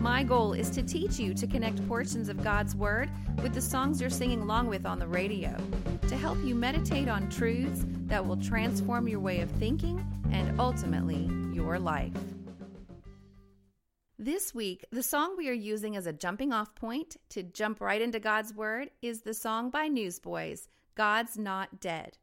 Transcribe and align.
My 0.00 0.22
goal 0.22 0.54
is 0.54 0.70
to 0.70 0.82
teach 0.82 1.18
you 1.18 1.34
to 1.34 1.46
connect 1.46 1.86
portions 1.86 2.30
of 2.30 2.42
God's 2.42 2.74
Word 2.74 3.10
with 3.42 3.52
the 3.52 3.60
songs 3.60 4.00
you're 4.00 4.08
singing 4.08 4.40
along 4.40 4.68
with 4.68 4.86
on 4.86 4.98
the 4.98 5.06
radio, 5.06 5.54
to 6.08 6.16
help 6.16 6.38
you 6.42 6.54
meditate 6.54 7.06
on 7.06 7.28
truths 7.28 7.84
that 8.06 8.26
will 8.26 8.38
transform 8.38 9.08
your 9.08 9.20
way 9.20 9.40
of 9.40 9.50
thinking 9.50 10.02
and 10.32 10.58
ultimately 10.58 11.28
your 11.52 11.78
life. 11.78 12.14
This 14.18 14.54
week, 14.54 14.86
the 14.90 15.02
song 15.02 15.34
we 15.36 15.50
are 15.50 15.52
using 15.52 15.96
as 15.96 16.06
a 16.06 16.14
jumping 16.14 16.54
off 16.54 16.74
point 16.74 17.18
to 17.28 17.42
jump 17.42 17.82
right 17.82 18.00
into 18.00 18.20
God's 18.20 18.54
Word 18.54 18.90
is 19.02 19.20
the 19.20 19.34
song 19.34 19.68
by 19.68 19.88
Newsboys, 19.88 20.66
God's 20.94 21.36
Not 21.36 21.78
Dead. 21.78 22.16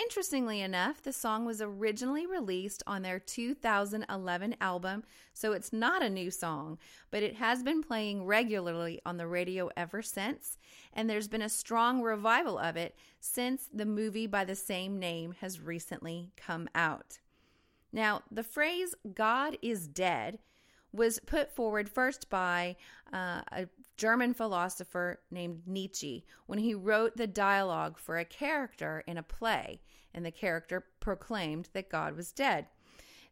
Interestingly 0.00 0.60
enough, 0.60 1.02
the 1.02 1.12
song 1.12 1.44
was 1.44 1.60
originally 1.60 2.24
released 2.24 2.84
on 2.86 3.02
their 3.02 3.18
2011 3.18 4.54
album, 4.60 5.02
so 5.34 5.52
it's 5.52 5.72
not 5.72 6.04
a 6.04 6.08
new 6.08 6.30
song, 6.30 6.78
but 7.10 7.24
it 7.24 7.34
has 7.34 7.64
been 7.64 7.82
playing 7.82 8.24
regularly 8.24 9.00
on 9.04 9.16
the 9.16 9.26
radio 9.26 9.68
ever 9.76 10.00
since, 10.00 10.56
and 10.92 11.10
there's 11.10 11.26
been 11.26 11.42
a 11.42 11.48
strong 11.48 12.00
revival 12.00 12.58
of 12.58 12.76
it 12.76 12.94
since 13.18 13.68
the 13.74 13.84
movie 13.84 14.28
by 14.28 14.44
the 14.44 14.54
same 14.54 15.00
name 15.00 15.34
has 15.40 15.60
recently 15.60 16.30
come 16.36 16.68
out. 16.76 17.18
Now, 17.92 18.22
the 18.30 18.44
phrase 18.44 18.94
God 19.14 19.58
is 19.62 19.88
dead 19.88 20.38
was 20.92 21.18
put 21.26 21.50
forward 21.50 21.88
first 21.88 22.30
by 22.30 22.76
uh, 23.12 23.42
a 23.52 23.66
German 23.96 24.32
philosopher 24.32 25.20
named 25.30 25.62
Nietzsche 25.66 26.24
when 26.46 26.60
he 26.60 26.74
wrote 26.74 27.16
the 27.16 27.26
dialogue 27.26 27.98
for 27.98 28.16
a 28.16 28.24
character 28.24 29.02
in 29.06 29.18
a 29.18 29.22
play, 29.22 29.80
and 30.14 30.24
the 30.24 30.30
character 30.30 30.84
proclaimed 31.00 31.68
that 31.72 31.90
God 31.90 32.16
was 32.16 32.32
dead. 32.32 32.66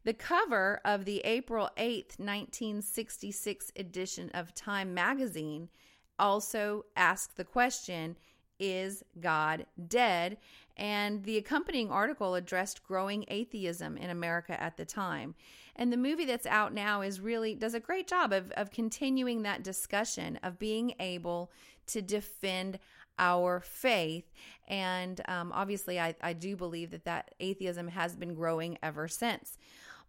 The 0.03 0.13
cover 0.13 0.79
of 0.85 1.05
the 1.05 1.19
April 1.19 1.69
8th, 1.77 2.17
1966 2.17 3.71
edition 3.75 4.31
of 4.33 4.53
Time 4.53 4.93
magazine 4.93 5.69
also 6.17 6.85
asked 6.95 7.35
the 7.35 7.43
question 7.43 8.15
Is 8.59 9.03
God 9.19 9.65
dead? 9.87 10.37
And 10.77 11.23
the 11.23 11.37
accompanying 11.37 11.91
article 11.91 12.35
addressed 12.35 12.83
growing 12.83 13.25
atheism 13.27 13.97
in 13.97 14.09
America 14.09 14.61
at 14.61 14.77
the 14.77 14.85
time. 14.85 15.35
And 15.75 15.91
the 15.91 15.97
movie 15.97 16.25
that's 16.25 16.45
out 16.45 16.73
now 16.73 17.01
is 17.01 17.19
really 17.19 17.55
does 17.55 17.73
a 17.73 17.79
great 17.79 18.07
job 18.07 18.31
of, 18.31 18.51
of 18.51 18.71
continuing 18.71 19.43
that 19.43 19.63
discussion 19.63 20.39
of 20.43 20.59
being 20.59 20.93
able 20.99 21.51
to 21.87 22.01
defend 22.01 22.79
our 23.19 23.61
faith. 23.61 24.31
And 24.67 25.21
um, 25.27 25.51
obviously, 25.53 25.99
I, 25.99 26.15
I 26.21 26.33
do 26.33 26.55
believe 26.55 26.91
that 26.91 27.05
that 27.05 27.33
atheism 27.39 27.87
has 27.89 28.15
been 28.15 28.33
growing 28.33 28.77
ever 28.83 29.07
since. 29.07 29.57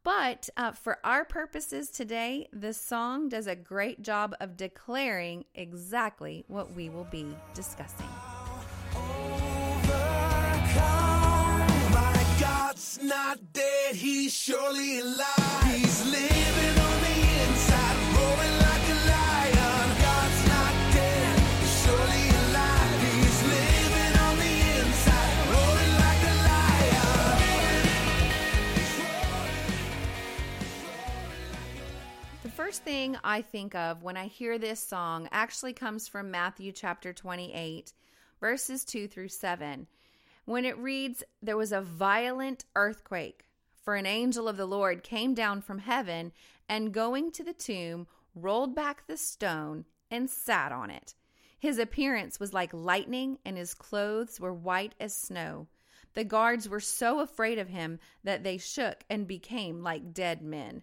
But 0.04 0.48
uh, 0.56 0.72
for 0.72 0.98
our 1.04 1.24
purposes 1.24 1.90
today, 1.90 2.48
the 2.52 2.72
song 2.72 3.28
does 3.28 3.46
a 3.46 3.56
great 3.56 4.02
job 4.02 4.34
of 4.40 4.56
declaring 4.56 5.44
exactly 5.54 6.44
what 6.48 6.74
we 6.74 6.88
will 6.88 7.08
be 7.10 7.36
discussing. 7.54 8.08
dead, 13.52 13.94
he's 13.94 14.32
surely 14.32 15.00
alive. 15.00 15.64
He's 15.66 16.04
living 16.06 16.78
on 16.80 17.00
the 17.02 17.44
inside, 17.44 18.57
first 32.58 32.82
thing 32.82 33.16
I 33.22 33.42
think 33.42 33.76
of 33.76 34.02
when 34.02 34.16
I 34.16 34.26
hear 34.26 34.58
this 34.58 34.80
song 34.80 35.28
actually 35.30 35.74
comes 35.74 36.08
from 36.08 36.32
Matthew 36.32 36.72
chapter 36.72 37.12
28, 37.12 37.92
verses 38.40 38.84
2 38.84 39.06
through 39.06 39.28
7 39.28 39.86
when 40.44 40.64
it 40.64 40.76
reads, 40.76 41.22
There 41.40 41.56
was 41.56 41.70
a 41.70 41.80
violent 41.80 42.64
earthquake, 42.74 43.46
for 43.84 43.94
an 43.94 44.06
angel 44.06 44.48
of 44.48 44.56
the 44.56 44.66
Lord 44.66 45.04
came 45.04 45.34
down 45.34 45.60
from 45.60 45.78
heaven 45.78 46.32
and 46.68 46.92
going 46.92 47.30
to 47.30 47.44
the 47.44 47.52
tomb, 47.52 48.08
rolled 48.34 48.74
back 48.74 49.06
the 49.06 49.16
stone 49.16 49.84
and 50.10 50.28
sat 50.28 50.72
on 50.72 50.90
it. 50.90 51.14
His 51.60 51.78
appearance 51.78 52.40
was 52.40 52.52
like 52.52 52.74
lightning, 52.74 53.38
and 53.44 53.56
his 53.56 53.72
clothes 53.72 54.40
were 54.40 54.52
white 54.52 54.96
as 54.98 55.14
snow. 55.14 55.68
The 56.14 56.24
guards 56.24 56.68
were 56.68 56.80
so 56.80 57.20
afraid 57.20 57.60
of 57.60 57.68
him 57.68 58.00
that 58.24 58.42
they 58.42 58.58
shook 58.58 59.04
and 59.08 59.28
became 59.28 59.84
like 59.84 60.12
dead 60.12 60.42
men. 60.42 60.82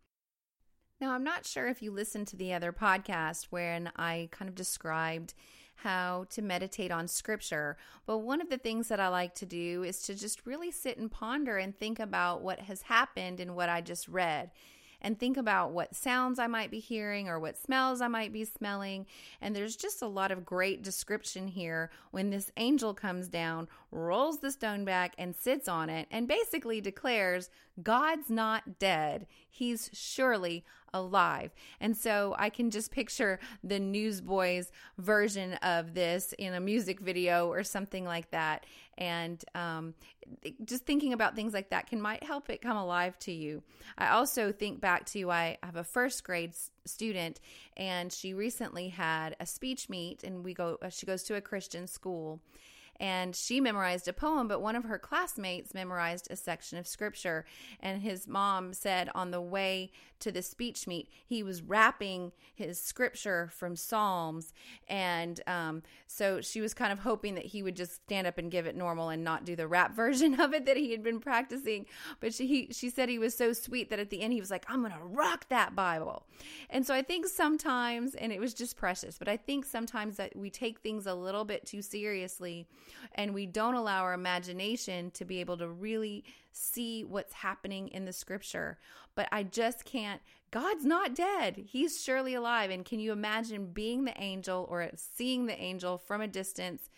Now, 1.01 1.13
I'm 1.13 1.23
not 1.23 1.47
sure 1.47 1.65
if 1.65 1.81
you 1.81 1.89
listened 1.89 2.27
to 2.27 2.35
the 2.35 2.53
other 2.53 2.71
podcast 2.71 3.47
when 3.49 3.91
I 3.95 4.29
kind 4.31 4.47
of 4.47 4.53
described 4.53 5.33
how 5.77 6.27
to 6.29 6.43
meditate 6.43 6.91
on 6.91 7.07
scripture. 7.07 7.75
But 8.05 8.19
one 8.19 8.39
of 8.39 8.51
the 8.51 8.59
things 8.59 8.87
that 8.89 8.99
I 8.99 9.07
like 9.07 9.33
to 9.35 9.47
do 9.47 9.81
is 9.81 10.03
to 10.03 10.13
just 10.13 10.45
really 10.45 10.69
sit 10.69 10.99
and 10.99 11.11
ponder 11.11 11.57
and 11.57 11.75
think 11.75 11.99
about 11.99 12.43
what 12.43 12.59
has 12.59 12.83
happened 12.83 13.39
in 13.39 13.55
what 13.55 13.67
I 13.67 13.81
just 13.81 14.07
read 14.07 14.51
and 15.01 15.19
think 15.19 15.37
about 15.37 15.71
what 15.71 15.95
sounds 15.95 16.39
I 16.39 16.47
might 16.47 16.71
be 16.71 16.79
hearing 16.79 17.27
or 17.27 17.39
what 17.39 17.57
smells 17.57 18.01
I 18.01 18.07
might 18.07 18.31
be 18.31 18.45
smelling. 18.45 19.07
And 19.41 19.55
there's 19.55 19.75
just 19.75 20.01
a 20.01 20.07
lot 20.07 20.31
of 20.31 20.45
great 20.45 20.83
description 20.83 21.47
here 21.47 21.89
when 22.11 22.29
this 22.29 22.51
angel 22.57 22.93
comes 22.93 23.27
down, 23.27 23.67
rolls 23.91 24.39
the 24.39 24.51
stone 24.51 24.85
back, 24.85 25.15
and 25.17 25.35
sits 25.35 25.67
on 25.67 25.89
it, 25.89 26.07
and 26.11 26.27
basically 26.27 26.79
declares, 26.81 27.49
God's 27.81 28.29
not 28.29 28.77
dead. 28.77 29.25
He's 29.49 29.89
surely 29.93 30.63
alive. 30.93 31.51
And 31.79 31.95
so 31.95 32.35
I 32.37 32.49
can 32.49 32.71
just 32.71 32.91
picture 32.91 33.39
the 33.63 33.79
Newsboys 33.79 34.71
version 34.97 35.53
of 35.55 35.93
this 35.93 36.33
in 36.37 36.53
a 36.53 36.59
music 36.59 36.99
video 36.99 37.47
or 37.47 37.63
something 37.63 38.05
like 38.05 38.31
that. 38.31 38.65
And 38.97 39.43
um, 39.55 39.93
just 40.63 40.85
thinking 40.85 41.13
about 41.13 41.35
things 41.35 41.53
like 41.53 41.69
that 41.69 41.87
can 41.87 42.01
might 42.01 42.23
help 42.23 42.49
it 42.49 42.61
come 42.61 42.77
alive 42.77 43.17
to 43.19 43.31
you. 43.31 43.63
I 43.97 44.09
also 44.09 44.51
think 44.51 44.79
back 44.79 45.05
to 45.07 45.31
I 45.31 45.57
have 45.63 45.75
a 45.75 45.83
first 45.83 46.23
grade 46.23 46.53
student 46.85 47.39
and 47.77 48.11
she 48.11 48.33
recently 48.33 48.89
had 48.89 49.35
a 49.39 49.45
speech 49.45 49.89
meet 49.89 50.23
and 50.23 50.43
we 50.43 50.53
go 50.53 50.77
she 50.89 51.05
goes 51.05 51.23
to 51.23 51.35
a 51.35 51.41
Christian 51.41 51.87
school 51.87 52.41
and 53.01 53.35
she 53.35 53.59
memorized 53.59 54.07
a 54.07 54.13
poem, 54.13 54.47
but 54.47 54.61
one 54.61 54.75
of 54.75 54.83
her 54.83 54.99
classmates 54.99 55.73
memorized 55.73 56.27
a 56.29 56.35
section 56.35 56.77
of 56.77 56.85
scripture. 56.85 57.45
And 57.79 58.03
his 58.03 58.27
mom 58.27 58.73
said 58.73 59.09
on 59.15 59.31
the 59.31 59.41
way 59.41 59.91
to 60.21 60.31
the 60.31 60.41
speech 60.41 60.87
meet, 60.87 61.09
he 61.25 61.43
was 61.43 61.61
rapping 61.61 62.31
his 62.53 62.79
scripture 62.79 63.49
from 63.53 63.75
Psalms. 63.75 64.53
And 64.87 65.41
um, 65.47 65.83
so 66.07 66.41
she 66.41 66.61
was 66.61 66.73
kind 66.73 66.93
of 66.93 66.99
hoping 66.99 67.35
that 67.35 67.45
he 67.45 67.63
would 67.63 67.75
just 67.75 67.95
stand 68.03 68.27
up 68.27 68.37
and 68.37 68.51
give 68.51 68.65
it 68.65 68.75
normal 68.75 69.09
and 69.09 69.23
not 69.23 69.45
do 69.45 69.55
the 69.55 69.67
rap 69.67 69.95
version 69.95 70.39
of 70.39 70.53
it 70.53 70.65
that 70.65 70.77
he 70.77 70.91
had 70.91 71.03
been 71.03 71.19
practicing. 71.19 71.85
But 72.19 72.33
she, 72.33 72.47
he, 72.47 72.67
she 72.71 72.89
said 72.89 73.09
he 73.09 73.19
was 73.19 73.35
so 73.35 73.53
sweet 73.53 73.89
that 73.89 73.99
at 73.99 74.09
the 74.09 74.21
end 74.21 74.33
he 74.33 74.39
was 74.39 74.51
like, 74.51 74.65
I'm 74.69 74.81
going 74.81 74.93
to 74.93 74.99
rock 75.03 75.47
that 75.49 75.75
Bible. 75.75 76.25
And 76.69 76.85
so 76.85 76.93
I 76.93 77.01
think 77.01 77.27
sometimes, 77.27 78.15
and 78.15 78.31
it 78.31 78.39
was 78.39 78.53
just 78.53 78.77
precious, 78.77 79.17
but 79.17 79.27
I 79.27 79.37
think 79.37 79.65
sometimes 79.65 80.17
that 80.17 80.35
we 80.35 80.49
take 80.49 80.79
things 80.79 81.05
a 81.05 81.13
little 81.13 81.45
bit 81.45 81.65
too 81.65 81.81
seriously 81.81 82.67
and 83.15 83.33
we 83.33 83.45
don't 83.45 83.75
allow 83.75 84.03
our 84.03 84.13
imagination 84.13 85.11
to 85.11 85.25
be 85.25 85.39
able 85.39 85.57
to 85.57 85.67
really 85.67 86.23
see 86.51 87.03
what's 87.03 87.33
happening 87.33 87.87
in 87.89 88.05
the 88.05 88.13
scripture. 88.13 88.77
But 89.15 89.27
I 89.31 89.43
just 89.43 89.85
can't. 89.85 90.21
God's 90.51 90.85
not 90.85 91.15
dead. 91.15 91.63
He's 91.67 92.01
surely 92.01 92.33
alive. 92.33 92.69
And 92.71 92.85
can 92.85 92.99
you 92.99 93.11
imagine 93.11 93.71
being 93.73 94.05
the 94.05 94.19
angel 94.21 94.67
or 94.69 94.89
seeing 94.95 95.45
the 95.45 95.59
angel 95.59 95.97
from 95.97 96.21
a 96.21 96.27
distance? 96.27 96.89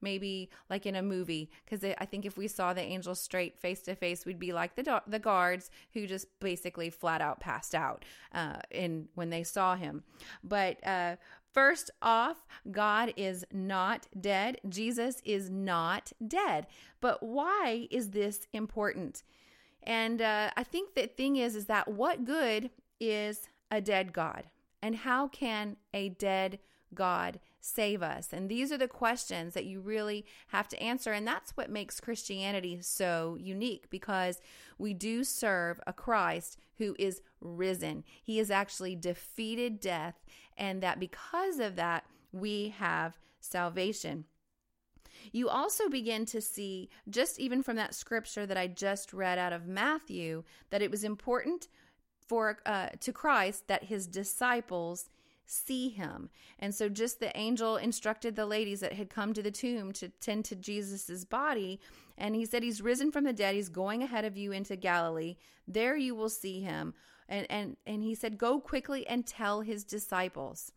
maybe 0.00 0.50
like 0.70 0.86
in 0.86 0.96
a 0.96 1.02
movie 1.02 1.50
because 1.64 1.84
I 1.98 2.04
think 2.04 2.24
if 2.24 2.36
we 2.36 2.48
saw 2.48 2.72
the 2.72 2.80
angel 2.80 3.14
straight 3.14 3.58
face 3.58 3.82
to 3.82 3.94
face, 3.94 4.24
we'd 4.24 4.38
be 4.38 4.52
like 4.52 4.76
the 4.76 5.02
the 5.06 5.18
guards 5.18 5.70
who 5.92 6.06
just 6.06 6.26
basically 6.40 6.90
flat 6.90 7.20
out 7.20 7.40
passed 7.40 7.74
out 7.74 8.04
uh, 8.32 8.56
in 8.70 9.08
when 9.14 9.30
they 9.30 9.42
saw 9.42 9.74
him. 9.74 10.04
But 10.44 10.84
uh, 10.86 11.16
First 11.58 11.90
off, 12.00 12.46
God 12.70 13.12
is 13.16 13.44
not 13.52 14.06
dead. 14.20 14.60
Jesus 14.68 15.20
is 15.24 15.50
not 15.50 16.12
dead. 16.24 16.68
But 17.00 17.20
why 17.20 17.88
is 17.90 18.10
this 18.10 18.46
important? 18.52 19.24
And 19.82 20.22
uh, 20.22 20.50
I 20.56 20.62
think 20.62 20.94
the 20.94 21.08
thing 21.08 21.34
is, 21.34 21.56
is 21.56 21.64
that 21.66 21.88
what 21.88 22.24
good 22.24 22.70
is 23.00 23.48
a 23.72 23.80
dead 23.80 24.12
God? 24.12 24.44
And 24.82 24.94
how 24.94 25.26
can 25.26 25.78
a 25.92 26.10
dead 26.10 26.60
God 26.94 27.40
save 27.60 28.04
us? 28.04 28.28
And 28.32 28.48
these 28.48 28.70
are 28.70 28.78
the 28.78 28.86
questions 28.86 29.54
that 29.54 29.66
you 29.66 29.80
really 29.80 30.24
have 30.48 30.68
to 30.68 30.80
answer. 30.80 31.10
And 31.10 31.26
that's 31.26 31.56
what 31.56 31.70
makes 31.70 31.98
Christianity 31.98 32.78
so 32.82 33.36
unique 33.40 33.90
because 33.90 34.40
we 34.78 34.94
do 34.94 35.24
serve 35.24 35.80
a 35.88 35.92
Christ 35.92 36.56
who 36.76 36.94
is 36.98 37.20
risen. 37.40 38.04
He 38.22 38.38
has 38.38 38.50
actually 38.50 38.96
defeated 38.96 39.80
death, 39.80 40.14
and 40.58 40.82
that 40.82 41.00
because 41.00 41.58
of 41.58 41.76
that, 41.76 42.04
we 42.32 42.74
have 42.78 43.18
salvation. 43.40 44.24
You 45.32 45.48
also 45.48 45.88
begin 45.88 46.26
to 46.26 46.40
see, 46.40 46.90
just 47.08 47.40
even 47.40 47.62
from 47.62 47.76
that 47.76 47.94
scripture 47.94 48.46
that 48.46 48.56
I 48.56 48.66
just 48.66 49.12
read 49.12 49.38
out 49.38 49.52
of 49.52 49.66
Matthew, 49.66 50.44
that 50.70 50.82
it 50.82 50.90
was 50.90 51.04
important 51.04 51.68
for 52.26 52.58
uh, 52.66 52.88
to 53.00 53.12
Christ 53.12 53.68
that 53.68 53.84
his 53.84 54.06
disciples 54.06 55.08
see 55.46 55.88
him. 55.88 56.28
And 56.58 56.74
so 56.74 56.88
just 56.88 57.20
the 57.20 57.36
angel 57.36 57.76
instructed 57.76 58.36
the 58.36 58.46
ladies 58.46 58.80
that 58.80 58.92
had 58.92 59.08
come 59.08 59.32
to 59.32 59.42
the 59.42 59.50
tomb 59.50 59.92
to 59.92 60.08
tend 60.08 60.44
to 60.46 60.56
Jesus's 60.56 61.24
body 61.24 61.80
and 62.18 62.34
he 62.34 62.44
said 62.44 62.62
he's 62.62 62.82
risen 62.82 63.10
from 63.12 63.24
the 63.24 63.32
dead. 63.32 63.54
He's 63.54 63.68
going 63.68 64.02
ahead 64.02 64.24
of 64.24 64.36
you 64.36 64.52
into 64.52 64.76
Galilee. 64.76 65.36
There 65.66 65.96
you 65.96 66.14
will 66.14 66.28
see 66.28 66.60
him. 66.60 66.94
And 67.28 67.46
and 67.50 67.76
and 67.86 68.02
he 68.02 68.14
said 68.14 68.38
go 68.38 68.60
quickly 68.60 69.06
and 69.06 69.26
tell 69.26 69.60
his 69.60 69.84
disciples. 69.84 70.72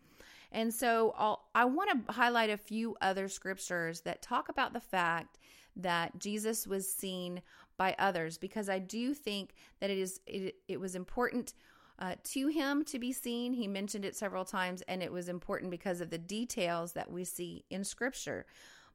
And 0.51 0.74
so 0.74 1.13
I'll, 1.18 1.45
I 1.56 1.65
want 1.65 2.07
to 2.07 2.12
highlight 2.12 2.50
a 2.50 2.57
few 2.57 2.98
other 3.01 3.30
scriptures 3.30 4.01
that 4.01 4.21
talk 4.21 4.50
about 4.50 4.74
the 4.74 4.81
fact 4.81 5.39
that 5.77 6.19
Jesus 6.19 6.68
was 6.68 6.92
seen 6.92 7.42
by 7.77 7.95
others 7.98 8.38
because 8.38 8.68
I 8.68 8.80
do 8.80 9.13
think 9.13 9.53
that 9.80 9.89
it 9.89 9.98
is 9.98 10.19
it, 10.27 10.56
it 10.68 10.80
was 10.80 10.95
important 10.95 11.53
uh, 12.00 12.15
to 12.24 12.48
him 12.48 12.83
to 12.86 13.00
be 13.00 13.13
seen. 13.13 13.53
He 13.53 13.68
mentioned 13.68 14.06
it 14.06 14.15
several 14.15 14.44
times, 14.44 14.81
and 14.88 15.03
it 15.03 15.12
was 15.12 15.30
important 15.30 15.71
because 15.71 16.01
of 16.01 16.09
the 16.09 16.18
details 16.18 16.94
that 16.94 17.12
we 17.12 17.24
see 17.24 17.63
in 17.69 17.83
Scripture. 17.83 18.45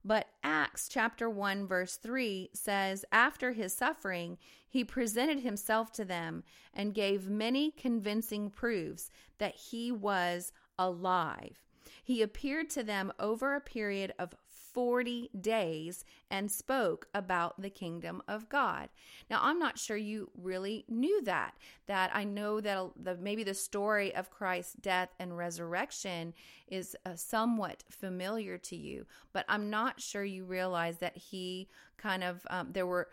But 0.07 0.29
Acts 0.45 0.89
chapter 0.89 1.29
1, 1.29 1.67
verse 1.67 1.97
3 1.97 2.51
says, 2.53 3.05
After 3.11 3.55
his 3.55 3.75
suffering, 3.75 4.39
he 4.69 4.85
presented 4.85 5.41
himself 5.41 5.91
to 5.95 6.05
them 6.05 6.45
and 6.73 6.95
gave 6.95 7.29
many 7.29 7.73
convincing 7.73 8.49
proofs 8.49 9.11
that 9.39 9.57
he 9.57 9.91
was 9.91 10.53
alive. 10.79 11.59
He 12.05 12.23
appeared 12.23 12.71
to 12.71 12.85
them 12.85 13.13
over 13.19 13.57
a 13.57 13.61
period 13.61 14.15
of 14.17 14.33
40 14.77 15.31
days 15.41 16.05
and 16.31 16.51
spoke 16.51 17.09
about 17.15 17.63
the 17.63 17.71
kingdom 17.71 18.21
of 18.29 18.51
God. 18.51 18.91
Now, 19.31 19.39
I'm 19.41 19.59
not 19.59 19.79
sure 19.79 19.97
you 19.97 20.29
really 20.37 20.85
knew 20.87 21.23
that. 21.23 21.55
That 21.87 22.11
I 22.13 22.25
know 22.25 22.61
that 22.61 22.91
the, 22.95 23.17
maybe 23.17 23.43
the 23.43 23.55
story 23.55 24.15
of 24.15 24.31
Christ's 24.31 24.75
death 24.75 25.09
and 25.19 25.35
resurrection 25.35 26.35
is 26.69 26.95
uh, 27.07 27.15
somewhat 27.15 27.85
familiar 27.89 28.59
to 28.59 28.77
you, 28.77 29.07
but 29.33 29.47
I'm 29.49 29.71
not 29.71 29.99
sure 29.99 30.25
you 30.25 30.45
realize 30.45 30.99
that 30.99 31.17
he 31.17 31.69
kind 31.97 32.23
of, 32.23 32.47
um, 32.51 32.69
there 32.73 32.87
were, 32.87 33.09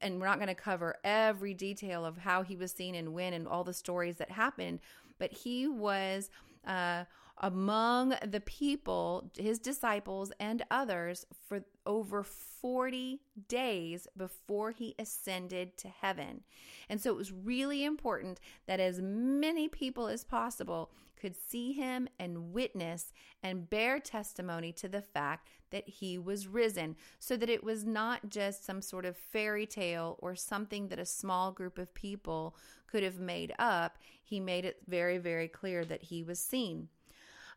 and 0.00 0.20
we're 0.20 0.28
not 0.28 0.38
going 0.38 0.46
to 0.46 0.54
cover 0.54 0.98
every 1.02 1.52
detail 1.52 2.04
of 2.04 2.18
how 2.18 2.44
he 2.44 2.54
was 2.54 2.70
seen 2.70 2.94
and 2.94 3.12
when 3.12 3.32
and 3.32 3.48
all 3.48 3.64
the 3.64 3.74
stories 3.74 4.18
that 4.18 4.30
happened, 4.30 4.78
but 5.18 5.32
he 5.32 5.66
was. 5.66 6.30
Uh, 6.68 7.04
among 7.40 8.14
the 8.26 8.40
people, 8.40 9.30
his 9.38 9.58
disciples 9.58 10.32
and 10.40 10.64
others, 10.70 11.24
for 11.48 11.62
over 11.86 12.24
40 12.24 13.20
days 13.46 14.08
before 14.16 14.72
he 14.72 14.94
ascended 14.98 15.76
to 15.78 15.88
heaven. 15.88 16.42
And 16.88 17.00
so 17.00 17.10
it 17.10 17.16
was 17.16 17.32
really 17.32 17.84
important 17.84 18.40
that 18.66 18.80
as 18.80 19.00
many 19.00 19.68
people 19.68 20.08
as 20.08 20.24
possible 20.24 20.90
could 21.18 21.36
see 21.36 21.72
him 21.72 22.08
and 22.18 22.52
witness 22.52 23.12
and 23.42 23.68
bear 23.68 23.98
testimony 23.98 24.72
to 24.72 24.88
the 24.88 25.02
fact 25.02 25.48
that 25.70 25.88
he 25.88 26.18
was 26.18 26.46
risen, 26.46 26.96
so 27.18 27.36
that 27.36 27.50
it 27.50 27.62
was 27.62 27.84
not 27.84 28.30
just 28.30 28.64
some 28.64 28.80
sort 28.80 29.04
of 29.04 29.16
fairy 29.16 29.66
tale 29.66 30.16
or 30.20 30.34
something 30.34 30.88
that 30.88 30.98
a 30.98 31.04
small 31.04 31.52
group 31.52 31.78
of 31.78 31.92
people 31.92 32.56
could 32.86 33.02
have 33.02 33.18
made 33.18 33.52
up. 33.58 33.98
He 34.22 34.40
made 34.40 34.64
it 34.64 34.78
very, 34.86 35.18
very 35.18 35.48
clear 35.48 35.84
that 35.84 36.04
he 36.04 36.22
was 36.22 36.38
seen. 36.40 36.88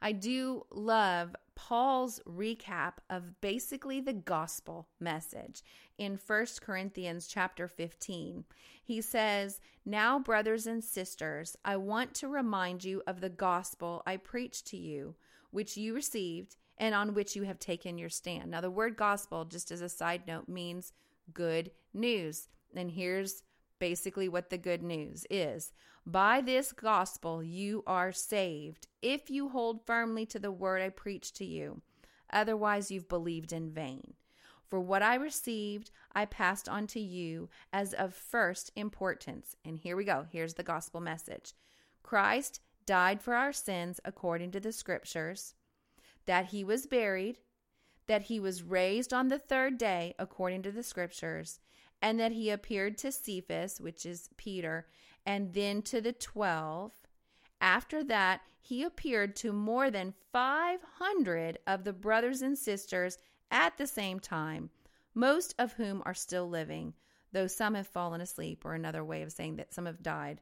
I 0.02 0.14
do 0.14 0.66
love 0.72 1.36
Paul's 1.56 2.20
recap 2.28 2.94
of 3.10 3.40
basically 3.40 4.02
the 4.02 4.14
gospel 4.14 4.88
message 5.00 5.62
in 5.98 6.20
1 6.26 6.46
Corinthians 6.60 7.28
chapter 7.28 7.68
15. 7.68 8.46
He 8.84 9.00
says, 9.00 9.60
Now, 9.86 10.18
brothers 10.18 10.66
and 10.66 10.84
sisters, 10.84 11.56
I 11.64 11.78
want 11.78 12.16
to 12.16 12.28
remind 12.28 12.84
you 12.84 13.04
of 13.06 13.22
the 13.22 13.30
gospel 13.30 14.02
I 14.08 14.18
preached 14.18 14.66
to 14.68 14.78
you, 14.78 15.16
which 15.52 15.78
you 15.78 15.94
received 15.94 16.58
and 16.80 16.96
on 16.96 17.14
which 17.14 17.36
you 17.36 17.44
have 17.44 17.60
taken 17.60 18.00
your 18.00 18.10
stand. 18.10 18.50
Now, 18.50 18.62
the 18.62 18.72
word 18.72 18.98
gospel, 18.98 19.46
just 19.46 19.70
as 19.70 19.82
a 19.82 19.90
side 19.90 20.24
note, 20.26 20.50
means 20.50 20.94
good 21.32 21.70
news. 21.94 22.50
And 22.76 22.90
here's 22.90 23.44
basically 23.82 24.30
what 24.30 24.52
the 24.52 24.60
good 24.60 24.84
news 24.84 25.26
is. 25.32 25.74
By 26.06 26.40
this 26.40 26.72
gospel 26.72 27.44
you 27.44 27.84
are 27.88 28.12
saved 28.12 28.88
if 29.02 29.32
you 29.32 29.50
hold 29.50 29.88
firmly 29.88 30.28
to 30.28 30.38
the 30.38 30.52
word 30.52 30.84
I 30.84 30.90
preached 30.90 31.36
to 31.38 31.46
you. 31.46 31.82
Otherwise, 32.32 32.92
you've 32.92 33.10
believed 33.10 33.52
in 33.52 33.72
vain. 33.72 34.14
For 34.70 34.80
what 34.80 35.02
I 35.02 35.16
received, 35.16 35.90
I 36.14 36.26
passed 36.26 36.70
on 36.70 36.86
to 36.88 37.00
you 37.00 37.50
as 37.74 37.94
of 37.94 38.14
first 38.14 38.72
importance. 38.76 39.56
And 39.66 39.80
here 39.80 39.98
we 39.98 40.06
go. 40.06 40.28
Here's 40.32 40.54
the 40.54 40.64
gospel 40.64 41.02
message 41.02 41.54
Christ 42.04 42.62
died 42.86 43.20
for 43.20 43.34
our 43.34 43.52
sins 43.52 44.00
according 44.06 44.52
to 44.52 44.60
the 44.60 44.72
scriptures, 44.72 45.56
that 46.28 46.48
he 46.48 46.64
was 46.64 46.86
buried, 46.86 47.40
that 48.06 48.24
he 48.24 48.40
was 48.40 48.62
raised 48.62 49.12
on 49.12 49.30
the 49.30 49.40
third 49.40 49.80
day 49.80 50.14
according 50.20 50.62
to 50.62 50.72
the 50.72 50.84
scriptures, 50.84 51.60
and 52.02 52.20
that 52.20 52.32
he 52.32 52.50
appeared 52.50 52.98
to 53.00 53.12
Cephas, 53.12 53.80
which 53.80 54.06
is 54.06 54.30
Peter, 54.38 54.88
and 55.26 55.54
then 55.54 55.82
to 55.84 56.02
the 56.02 56.14
12. 56.14 56.92
After 57.60 58.04
that, 58.06 58.42
he 58.60 58.84
appeared 58.84 59.36
to 59.38 59.54
more 59.54 59.92
than 59.92 60.16
500 60.32 61.60
of 61.68 61.84
the 61.84 61.94
brothers 61.94 62.42
and 62.42 62.58
sisters 62.58 63.18
at 63.52 63.78
the 63.78 63.88
same 63.88 64.20
time, 64.20 64.70
most 65.14 65.54
of 65.60 65.74
whom 65.74 66.02
are 66.06 66.14
still 66.14 66.50
living, 66.50 66.94
though 67.32 67.48
some 67.48 67.76
have 67.76 67.88
fallen 67.88 68.22
asleep, 68.22 68.66
or 68.66 68.74
another 68.74 69.04
way 69.04 69.22
of 69.22 69.32
saying 69.32 69.58
that 69.58 69.74
some 69.74 69.86
have 69.86 70.02
died. 70.02 70.42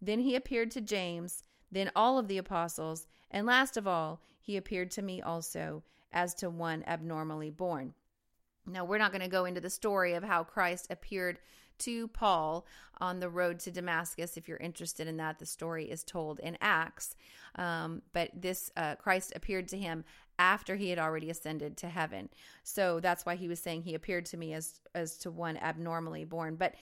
Then 0.00 0.20
he 0.20 0.34
appeared 0.34 0.70
to 0.72 0.80
James, 0.80 1.42
then 1.70 1.90
all 1.94 2.18
of 2.18 2.28
the 2.28 2.38
apostles, 2.38 3.06
and 3.30 3.46
last 3.46 3.76
of 3.76 3.86
all, 3.86 4.22
he 4.40 4.56
appeared 4.56 4.90
to 4.92 5.02
me 5.02 5.20
also, 5.20 5.82
as 6.12 6.34
to 6.34 6.48
one 6.48 6.82
abnormally 6.86 7.50
born. 7.50 7.94
Now, 8.68 8.84
we're 8.84 8.98
not 8.98 9.12
going 9.12 9.22
to 9.22 9.28
go 9.28 9.44
into 9.44 9.60
the 9.60 9.70
story 9.70 10.14
of 10.14 10.22
how 10.22 10.44
Christ 10.44 10.86
appeared 10.90 11.38
to 11.78 12.08
Paul 12.08 12.66
on 13.00 13.20
the 13.20 13.28
road 13.28 13.60
to 13.60 13.70
Damascus. 13.70 14.36
If 14.36 14.48
you're 14.48 14.58
interested 14.58 15.06
in 15.06 15.16
that, 15.18 15.38
the 15.38 15.46
story 15.46 15.90
is 15.90 16.02
told 16.02 16.40
in 16.40 16.58
Acts. 16.60 17.14
Um, 17.56 18.02
but 18.12 18.30
this 18.34 18.70
uh, 18.76 18.96
Christ 18.96 19.32
appeared 19.34 19.68
to 19.68 19.78
him 19.78 20.04
after 20.38 20.76
he 20.76 20.90
had 20.90 20.98
already 20.98 21.30
ascended 21.30 21.76
to 21.78 21.88
heaven. 21.88 22.28
So 22.62 23.00
that's 23.00 23.26
why 23.26 23.36
he 23.36 23.48
was 23.48 23.60
saying 23.60 23.82
he 23.82 23.94
appeared 23.94 24.26
to 24.26 24.36
me 24.36 24.54
as 24.54 24.80
as 24.94 25.18
to 25.18 25.30
one 25.30 25.56
abnormally 25.56 26.24
born. 26.24 26.56
But 26.56 26.74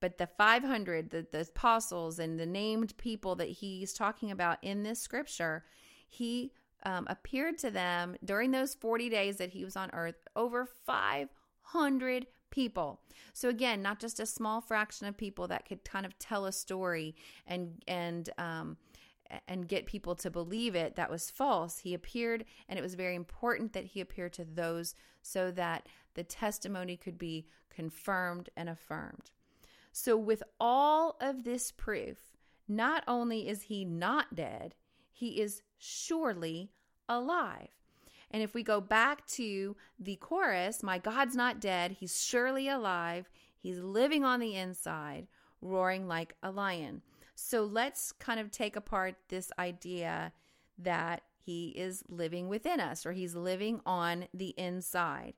but 0.00 0.18
the 0.18 0.26
500, 0.26 1.10
the, 1.10 1.26
the 1.30 1.42
apostles 1.42 2.18
and 2.18 2.38
the 2.38 2.46
named 2.46 2.96
people 2.96 3.36
that 3.36 3.48
he's 3.48 3.92
talking 3.92 4.32
about 4.32 4.58
in 4.60 4.82
this 4.82 4.98
scripture, 4.98 5.64
he 6.08 6.52
um, 6.84 7.06
appeared 7.08 7.58
to 7.58 7.70
them 7.70 8.16
during 8.24 8.50
those 8.50 8.74
40 8.74 9.08
days 9.08 9.36
that 9.36 9.50
he 9.50 9.64
was 9.64 9.76
on 9.76 9.90
earth 9.92 10.26
over 10.36 10.66
500 10.86 12.26
people. 12.50 13.00
So 13.32 13.48
again, 13.48 13.82
not 13.82 13.98
just 13.98 14.20
a 14.20 14.26
small 14.26 14.60
fraction 14.60 15.06
of 15.06 15.16
people 15.16 15.48
that 15.48 15.66
could 15.66 15.84
kind 15.84 16.06
of 16.06 16.18
tell 16.18 16.46
a 16.46 16.52
story 16.52 17.14
and 17.46 17.82
and 17.88 18.28
um, 18.38 18.76
and 19.48 19.66
get 19.66 19.86
people 19.86 20.14
to 20.16 20.30
believe 20.30 20.74
it 20.74 20.96
that 20.96 21.10
was 21.10 21.30
false. 21.30 21.78
He 21.78 21.94
appeared, 21.94 22.44
and 22.68 22.78
it 22.78 22.82
was 22.82 22.94
very 22.94 23.14
important 23.14 23.72
that 23.72 23.86
he 23.86 24.00
appeared 24.00 24.34
to 24.34 24.44
those 24.44 24.94
so 25.22 25.50
that 25.52 25.88
the 26.14 26.24
testimony 26.24 26.96
could 26.96 27.18
be 27.18 27.46
confirmed 27.70 28.50
and 28.56 28.68
affirmed. 28.68 29.30
So, 29.92 30.16
with 30.16 30.42
all 30.60 31.16
of 31.20 31.44
this 31.44 31.70
proof, 31.70 32.18
not 32.68 33.04
only 33.06 33.48
is 33.48 33.62
he 33.62 33.84
not 33.84 34.34
dead, 34.34 34.74
he 35.10 35.40
is 35.40 35.62
surely 35.82 36.70
alive. 37.08 37.68
And 38.30 38.42
if 38.42 38.54
we 38.54 38.62
go 38.62 38.80
back 38.80 39.26
to 39.28 39.76
the 39.98 40.16
chorus, 40.16 40.82
My 40.82 40.98
God's 40.98 41.34
not 41.34 41.60
dead, 41.60 41.96
He's 41.98 42.22
surely 42.22 42.68
alive, 42.68 43.28
He's 43.58 43.78
living 43.80 44.24
on 44.24 44.40
the 44.40 44.54
inside, 44.54 45.26
roaring 45.60 46.06
like 46.06 46.34
a 46.42 46.50
lion. 46.50 47.02
So 47.34 47.64
let's 47.64 48.12
kind 48.12 48.38
of 48.38 48.50
take 48.50 48.76
apart 48.76 49.16
this 49.28 49.50
idea 49.58 50.32
that 50.78 51.22
He 51.36 51.70
is 51.70 52.04
living 52.08 52.48
within 52.48 52.80
us 52.80 53.04
or 53.04 53.12
He's 53.12 53.34
living 53.34 53.80
on 53.84 54.28
the 54.32 54.54
inside. 54.56 55.34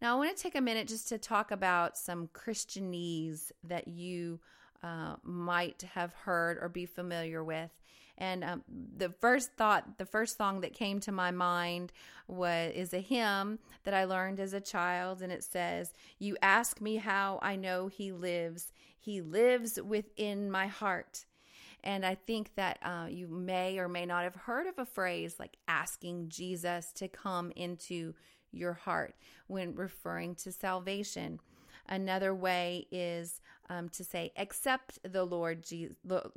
Now, 0.00 0.16
I 0.16 0.18
want 0.18 0.36
to 0.36 0.42
take 0.42 0.56
a 0.56 0.60
minute 0.60 0.88
just 0.88 1.08
to 1.10 1.18
talk 1.18 1.50
about 1.50 1.96
some 1.96 2.28
Christianese 2.28 3.52
that 3.62 3.86
you 3.86 4.40
uh, 4.82 5.16
might 5.22 5.82
have 5.94 6.12
heard 6.12 6.58
or 6.60 6.68
be 6.68 6.84
familiar 6.84 7.44
with. 7.44 7.70
And 8.18 8.44
um, 8.44 8.64
the 8.96 9.10
first 9.10 9.52
thought, 9.54 9.98
the 9.98 10.06
first 10.06 10.36
song 10.36 10.60
that 10.60 10.72
came 10.72 11.00
to 11.00 11.12
my 11.12 11.30
mind 11.30 11.92
was 12.28 12.72
is 12.74 12.94
a 12.94 13.00
hymn 13.00 13.58
that 13.82 13.94
I 13.94 14.04
learned 14.04 14.40
as 14.40 14.52
a 14.52 14.60
child, 14.60 15.20
and 15.20 15.32
it 15.32 15.44
says, 15.44 15.92
"You 16.18 16.36
ask 16.40 16.80
me 16.80 16.96
how 16.96 17.38
I 17.42 17.56
know 17.56 17.88
He 17.88 18.12
lives. 18.12 18.72
He 18.98 19.20
lives 19.20 19.80
within 19.82 20.50
my 20.50 20.68
heart." 20.68 21.24
And 21.82 22.06
I 22.06 22.14
think 22.14 22.54
that 22.54 22.78
uh, 22.82 23.08
you 23.10 23.28
may 23.28 23.78
or 23.78 23.88
may 23.88 24.06
not 24.06 24.24
have 24.24 24.34
heard 24.34 24.66
of 24.66 24.78
a 24.78 24.86
phrase 24.86 25.36
like 25.38 25.58
asking 25.68 26.30
Jesus 26.30 26.92
to 26.92 27.08
come 27.08 27.52
into 27.56 28.14
your 28.52 28.72
heart 28.72 29.14
when 29.48 29.74
referring 29.74 30.34
to 30.36 30.52
salvation. 30.52 31.40
Another 31.86 32.34
way 32.34 32.86
is 32.90 33.42
um, 33.68 33.88
to 33.90 34.04
say, 34.04 34.32
accept 34.36 34.98
the 35.04 35.24
Lord 35.24 35.64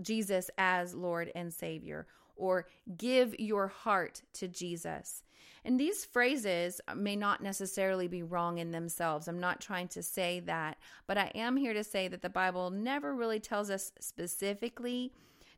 Jesus 0.01 0.49
as 0.57 0.93
Lord 0.93 1.31
and 1.35 1.53
Savior, 1.53 2.07
or 2.35 2.67
give 2.97 3.39
your 3.39 3.67
heart 3.67 4.21
to 4.33 4.47
Jesus. 4.47 5.23
And 5.65 5.79
these 5.79 6.05
phrases 6.05 6.79
may 6.95 7.15
not 7.15 7.43
necessarily 7.43 8.07
be 8.07 8.23
wrong 8.23 8.59
in 8.59 8.71
themselves. 8.71 9.27
I'm 9.27 9.39
not 9.39 9.59
trying 9.59 9.89
to 9.89 10.03
say 10.03 10.39
that, 10.41 10.77
but 11.07 11.17
I 11.17 11.31
am 11.35 11.57
here 11.57 11.73
to 11.73 11.83
say 11.83 12.07
that 12.07 12.21
the 12.21 12.29
Bible 12.29 12.69
never 12.69 13.13
really 13.13 13.39
tells 13.39 13.69
us 13.69 13.91
specifically 13.99 15.11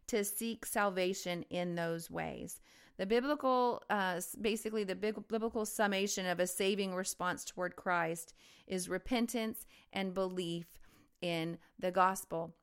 to 0.07 0.23
seek 0.23 0.65
salvation 0.65 1.43
in 1.49 1.75
those 1.75 2.09
ways. 2.09 2.59
The 2.97 3.05
biblical, 3.05 3.83
uh, 3.89 4.19
basically, 4.41 4.83
the 4.83 4.95
biblical 4.95 5.65
summation 5.65 6.25
of 6.25 6.39
a 6.39 6.47
saving 6.47 6.95
response 6.95 7.45
toward 7.45 7.75
Christ 7.75 8.33
is 8.67 8.89
repentance 8.89 9.67
and 9.93 10.13
belief 10.13 10.78
in 11.21 11.57
the 11.77 11.91
gospel. 11.91 12.53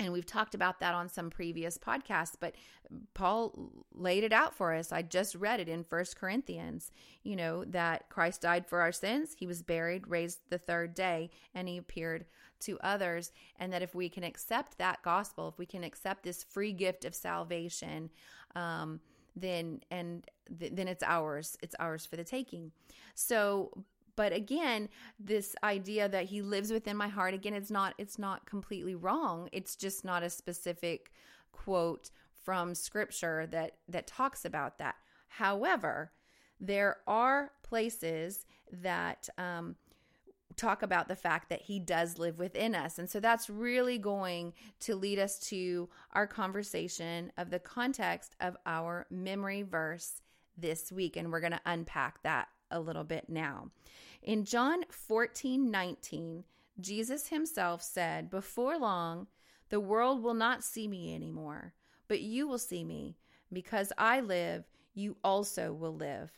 And 0.00 0.14
we've 0.14 0.26
talked 0.26 0.54
about 0.54 0.80
that 0.80 0.94
on 0.94 1.10
some 1.10 1.28
previous 1.28 1.76
podcasts, 1.76 2.34
but 2.40 2.54
Paul 3.12 3.84
laid 3.92 4.24
it 4.24 4.32
out 4.32 4.54
for 4.54 4.72
us. 4.72 4.92
I 4.92 5.02
just 5.02 5.34
read 5.34 5.60
it 5.60 5.68
in 5.68 5.84
First 5.84 6.16
Corinthians, 6.16 6.90
you 7.22 7.36
know, 7.36 7.64
that 7.66 8.08
Christ 8.08 8.40
died 8.40 8.66
for 8.66 8.80
our 8.80 8.92
sins, 8.92 9.34
he 9.38 9.46
was 9.46 9.62
buried, 9.62 10.08
raised 10.08 10.38
the 10.48 10.56
third 10.56 10.94
day, 10.94 11.30
and 11.54 11.68
he 11.68 11.76
appeared 11.76 12.24
to 12.60 12.78
others. 12.80 13.30
And 13.58 13.70
that 13.74 13.82
if 13.82 13.94
we 13.94 14.08
can 14.08 14.24
accept 14.24 14.78
that 14.78 15.02
gospel, 15.02 15.48
if 15.48 15.58
we 15.58 15.66
can 15.66 15.84
accept 15.84 16.22
this 16.22 16.44
free 16.44 16.72
gift 16.72 17.04
of 17.04 17.14
salvation, 17.14 18.08
um, 18.56 19.00
then 19.36 19.80
and 19.90 20.24
th- 20.58 20.72
then 20.74 20.88
it's 20.88 21.02
ours. 21.02 21.58
It's 21.62 21.74
ours 21.78 22.06
for 22.06 22.16
the 22.16 22.24
taking. 22.24 22.72
So, 23.14 23.84
but 24.20 24.34
again, 24.34 24.90
this 25.18 25.56
idea 25.64 26.06
that 26.06 26.26
he 26.26 26.42
lives 26.42 26.70
within 26.70 26.94
my 26.94 27.08
heart 27.08 27.32
again, 27.32 27.54
it's 27.54 27.70
not 27.70 27.94
it's 27.96 28.18
not 28.18 28.44
completely 28.44 28.94
wrong. 28.94 29.48
It's 29.50 29.74
just 29.74 30.04
not 30.04 30.22
a 30.22 30.28
specific 30.28 31.10
quote 31.52 32.10
from 32.44 32.74
scripture 32.74 33.46
that 33.46 33.78
that 33.88 34.06
talks 34.06 34.44
about 34.44 34.76
that. 34.76 34.96
However, 35.28 36.12
there 36.60 36.98
are 37.06 37.52
places 37.62 38.44
that 38.70 39.30
um, 39.38 39.76
talk 40.54 40.82
about 40.82 41.08
the 41.08 41.16
fact 41.16 41.48
that 41.48 41.62
he 41.62 41.78
does 41.78 42.18
live 42.18 42.38
within 42.38 42.74
us. 42.74 42.98
And 42.98 43.08
so 43.08 43.20
that's 43.20 43.48
really 43.48 43.96
going 43.96 44.52
to 44.80 44.96
lead 44.96 45.18
us 45.18 45.38
to 45.48 45.88
our 46.12 46.26
conversation 46.26 47.32
of 47.38 47.48
the 47.48 47.58
context 47.58 48.36
of 48.38 48.54
our 48.66 49.06
memory 49.10 49.62
verse 49.62 50.20
this 50.58 50.92
week. 50.92 51.16
And 51.16 51.32
we're 51.32 51.40
going 51.40 51.52
to 51.52 51.60
unpack 51.64 52.22
that 52.22 52.48
a 52.70 52.80
little 52.80 53.04
bit 53.04 53.28
now. 53.28 53.70
In 54.22 54.44
John 54.44 54.84
14 54.90 55.70
19, 55.70 56.44
Jesus 56.80 57.28
himself 57.28 57.82
said, 57.82 58.30
Before 58.30 58.78
long, 58.78 59.26
the 59.70 59.80
world 59.80 60.22
will 60.22 60.34
not 60.34 60.64
see 60.64 60.88
me 60.88 61.14
anymore, 61.14 61.74
but 62.08 62.20
you 62.20 62.46
will 62.46 62.58
see 62.58 62.84
me. 62.84 63.16
Because 63.52 63.92
I 63.98 64.20
live, 64.20 64.64
you 64.94 65.16
also 65.24 65.72
will 65.72 65.94
live. 65.94 66.30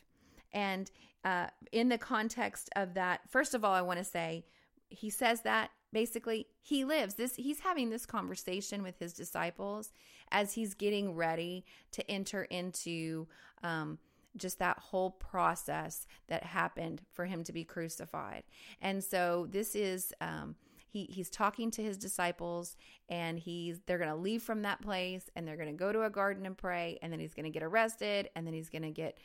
And 0.51 0.89
uh, 1.23 1.47
in 1.71 1.89
the 1.89 1.97
context 1.97 2.69
of 2.75 2.93
that, 2.95 3.21
first 3.29 3.53
of 3.53 3.63
all, 3.63 3.73
I 3.73 3.81
want 3.81 3.99
to 3.99 4.05
say 4.05 4.45
he 4.89 5.09
says 5.09 5.41
that 5.41 5.71
basically 5.91 6.47
he 6.61 6.83
lives 6.83 7.13
this 7.15 7.35
he's 7.35 7.59
having 7.59 7.89
this 7.89 8.05
conversation 8.05 8.81
with 8.81 8.97
his 8.99 9.13
disciples 9.13 9.93
as 10.31 10.53
he's 10.53 10.73
getting 10.73 11.15
ready 11.15 11.63
to 11.91 12.09
enter 12.09 12.43
into 12.43 13.27
um, 13.63 13.97
just 14.37 14.59
that 14.59 14.79
whole 14.79 15.11
process 15.11 16.07
that 16.27 16.43
happened 16.43 17.01
for 17.11 17.25
him 17.25 17.43
to 17.43 17.53
be 17.53 17.63
crucified. 17.63 18.43
And 18.81 19.03
so 19.03 19.47
this 19.49 19.75
is 19.75 20.13
um, 20.21 20.55
he, 20.87 21.05
he's 21.05 21.29
talking 21.29 21.71
to 21.71 21.83
his 21.83 21.97
disciples 21.97 22.77
and 23.09 23.39
he's 23.39 23.79
they're 23.85 23.97
going 23.97 24.09
to 24.09 24.15
leave 24.15 24.43
from 24.43 24.61
that 24.63 24.81
place 24.81 25.29
and 25.35 25.47
they're 25.47 25.57
going 25.57 25.69
to 25.69 25.73
go 25.73 25.91
to 25.91 26.03
a 26.03 26.09
garden 26.09 26.45
and 26.45 26.57
pray 26.57 26.99
and 27.01 27.11
then 27.11 27.19
he's 27.19 27.33
going 27.33 27.45
to 27.45 27.49
get 27.49 27.63
arrested 27.63 28.29
and 28.35 28.45
then 28.45 28.53
he's 28.53 28.69
going 28.69 28.83
to 28.83 28.91
get 28.91 29.17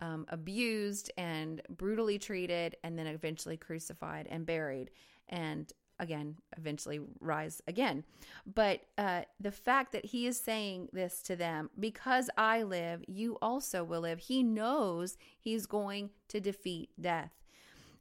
um, 0.00 0.26
abused 0.28 1.10
and 1.16 1.62
brutally 1.70 2.18
treated, 2.18 2.76
and 2.82 2.98
then 2.98 3.06
eventually 3.06 3.56
crucified 3.56 4.26
and 4.30 4.46
buried, 4.46 4.90
and 5.28 5.72
again, 5.98 6.36
eventually 6.56 7.00
rise 7.20 7.62
again. 7.66 8.04
But 8.46 8.80
uh, 8.98 9.22
the 9.40 9.50
fact 9.50 9.92
that 9.92 10.06
he 10.06 10.26
is 10.26 10.40
saying 10.40 10.88
this 10.92 11.22
to 11.22 11.36
them, 11.36 11.70
because 11.78 12.30
I 12.36 12.62
live, 12.62 13.04
you 13.06 13.38
also 13.40 13.84
will 13.84 14.02
live. 14.02 14.18
He 14.18 14.42
knows 14.42 15.16
he's 15.38 15.66
going 15.66 16.10
to 16.28 16.40
defeat 16.40 16.90
death. 17.00 17.32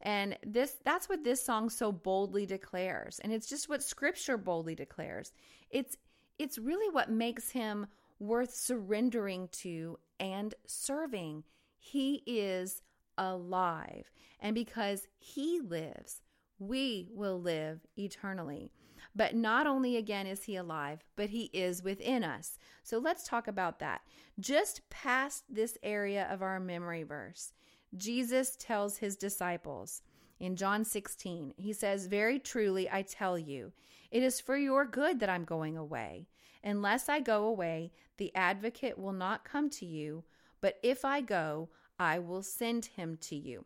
And 0.02 0.38
this 0.46 0.76
that's 0.84 1.10
what 1.10 1.24
this 1.24 1.44
song 1.44 1.70
so 1.70 1.92
boldly 1.92 2.46
declares. 2.46 3.20
And 3.24 3.34
it's 3.34 3.48
just 3.48 3.70
what 3.70 3.82
scripture 3.82 4.38
boldly 4.38 4.76
declares. 4.76 5.32
It's 5.72 5.98
it's 6.38 6.60
really 6.60 6.94
what 6.94 7.10
makes 7.10 7.50
him 7.52 7.88
worth 8.20 8.54
surrendering 8.54 9.50
to 9.52 9.98
and 10.20 10.54
serving. 10.68 11.44
He 11.78 12.24
is 12.26 12.82
alive. 13.18 14.12
And 14.40 14.54
because 14.54 15.08
He 15.18 15.62
lives, 15.62 16.22
we 16.60 17.10
will 17.12 17.40
live 17.40 17.82
eternally. 17.98 18.72
But 19.16 19.36
not 19.36 19.68
only 19.68 19.96
again 19.98 20.28
is 20.28 20.44
He 20.44 20.56
alive, 20.56 21.04
but 21.16 21.30
He 21.30 21.46
is 21.54 21.84
within 21.84 22.24
us. 22.24 22.58
So 22.84 22.98
let's 22.98 23.28
talk 23.28 23.48
about 23.48 23.80
that. 23.80 24.02
Just 24.40 24.90
past 24.90 25.44
this 25.50 25.78
area 25.84 26.28
of 26.30 26.42
our 26.42 26.60
memory 26.60 27.04
verse, 27.04 27.54
Jesus 27.96 28.56
tells 28.58 28.98
His 28.98 29.16
disciples, 29.16 30.02
in 30.40 30.56
John 30.56 30.84
16. 30.84 31.54
He 31.58 31.74
says, 31.74 32.08
Very 32.08 32.40
truly, 32.40 32.90
I 32.90 33.02
tell 33.02 33.38
you, 33.38 33.72
it 34.12 34.24
is 34.24 34.40
for 34.40 34.58
your 34.58 34.86
good 34.86 35.20
that 35.20 35.30
I'm 35.30 35.46
going 35.46 35.78
away. 35.78 36.28
Unless 36.64 37.10
I 37.10 37.20
go 37.20 37.46
away, 37.46 37.92
the 38.18 38.36
advocate 38.36 38.98
will 38.98 39.14
not 39.14 39.46
come 39.46 39.70
to 39.72 39.86
you, 39.86 40.24
but 40.62 40.78
if 40.82 41.06
I 41.06 41.22
go, 41.22 41.70
I 42.00 42.20
will 42.20 42.42
send 42.42 42.86
him 42.86 43.18
to 43.22 43.36
you. 43.36 43.66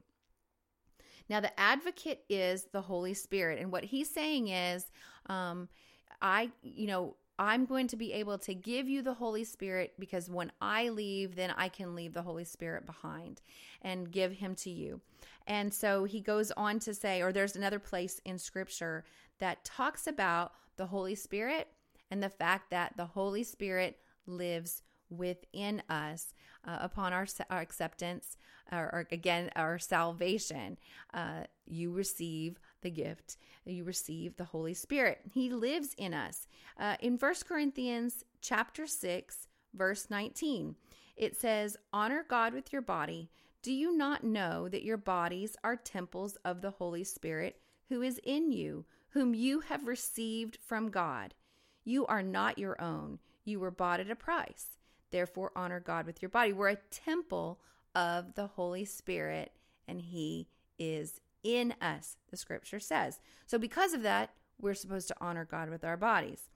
Now, 1.30 1.40
the 1.40 1.58
advocate 1.60 2.24
is 2.30 2.66
the 2.72 2.82
Holy 2.82 3.14
Spirit. 3.14 3.60
And 3.60 3.72
what 3.72 3.86
he's 3.86 4.10
saying 4.10 4.48
is, 4.48 4.92
um, 5.28 5.70
I, 6.22 6.52
you 6.64 6.88
know, 6.88 7.16
I'm 7.38 7.66
going 7.66 7.88
to 7.88 7.96
be 7.96 8.12
able 8.14 8.38
to 8.40 8.54
give 8.54 8.90
you 8.90 9.02
the 9.02 9.14
Holy 9.14 9.46
Spirit 9.46 9.94
because 9.98 10.30
when 10.30 10.52
I 10.60 10.90
leave, 10.90 11.36
then 11.36 11.54
I 11.56 11.70
can 11.70 11.96
leave 11.96 12.14
the 12.14 12.22
Holy 12.22 12.44
Spirit 12.44 12.86
behind 12.86 13.42
and 13.82 14.12
give 14.12 14.34
him 14.34 14.56
to 14.56 14.70
you. 14.70 15.00
And 15.48 15.74
so 15.74 16.04
he 16.04 16.20
goes 16.20 16.52
on 16.52 16.80
to 16.80 16.94
say, 16.94 17.22
or 17.22 17.32
there's 17.32 17.56
another 17.56 17.80
place 17.80 18.20
in 18.26 18.38
scripture 18.38 19.06
that 19.40 19.64
talks 19.64 20.06
about 20.06 20.52
the 20.76 20.88
Holy 20.88 21.16
Spirit 21.16 21.70
and 22.12 22.22
the 22.22 22.30
fact 22.30 22.72
that 22.72 22.98
the 22.98 23.06
Holy 23.06 23.44
Spirit 23.44 23.98
lives 24.28 24.84
within 25.10 25.82
us 25.90 26.34
uh, 26.66 26.78
upon 26.82 27.14
our, 27.14 27.28
our 27.50 27.62
acceptance, 27.62 28.38
or, 28.72 28.90
or, 28.94 29.08
again, 29.12 29.50
our 29.56 29.80
salvation. 29.80 30.78
Uh, 31.14 31.44
you 31.66 31.92
receive 31.92 32.60
the 32.82 32.90
gift, 32.90 33.38
you 33.66 33.84
receive 33.84 34.38
the 34.38 34.46
Holy 34.46 34.74
Spirit. 34.74 35.20
He 35.32 35.50
lives 35.50 35.94
in 35.98 36.14
us. 36.14 36.48
Uh, 36.80 36.96
in 37.00 37.18
First 37.18 37.48
Corinthians 37.48 38.24
chapter 38.42 38.88
6, 38.88 39.48
verse 39.74 40.08
19, 40.10 40.76
it 41.16 41.36
says, 41.36 41.78
Honor 41.92 42.26
God 42.28 42.54
with 42.54 42.72
your 42.72 42.82
body. 42.82 43.30
Do 43.62 43.74
you 43.74 43.96
not 43.96 44.24
know 44.24 44.70
that 44.70 44.86
your 44.86 44.98
bodies 44.98 45.58
are 45.64 45.76
temples 45.76 46.38
of 46.46 46.62
the 46.62 46.72
Holy 46.72 47.04
Spirit 47.04 47.60
who 47.90 48.02
is 48.02 48.22
in 48.24 48.52
you, 48.52 48.86
whom 49.10 49.34
you 49.34 49.60
have 49.60 49.88
received 49.88 50.58
from 50.66 50.90
God? 50.90 51.34
You 51.84 52.06
are 52.06 52.24
not 52.24 52.58
your 52.58 52.82
own. 52.82 53.20
You 53.44 53.60
were 53.60 53.72
bought 53.72 54.00
at 54.00 54.10
a 54.10 54.16
price. 54.16 54.78
Therefore, 55.12 55.52
honor 55.56 55.80
God 55.80 56.06
with 56.06 56.22
your 56.22 56.30
body. 56.30 56.54
We're 56.54 56.70
a 56.70 56.78
temple 56.92 57.60
of 57.96 58.36
the 58.36 58.48
Holy 58.48 58.86
Spirit, 58.86 59.52
and 59.88 60.02
He 60.02 60.48
is 60.78 61.20
in 61.44 61.74
us, 61.82 62.18
the 62.30 62.38
scripture 62.38 62.80
says. 62.80 63.20
So, 63.46 63.58
because 63.58 63.94
of 63.94 64.04
that, 64.04 64.32
we're 64.60 64.74
supposed 64.74 65.08
to 65.08 65.16
honor 65.22 65.46
God 65.46 65.70
with 65.70 65.84
our 65.84 65.98
bodies. 65.98 66.50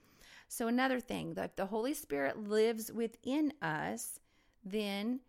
So, 0.47 0.67
another 0.67 0.99
thing 0.99 1.33
that 1.33 1.57
the 1.57 1.67
Holy 1.67 1.93
Spirit 1.93 2.47
lives 2.47 2.91
within 2.91 3.53
us, 3.61 4.19
then 4.63 5.21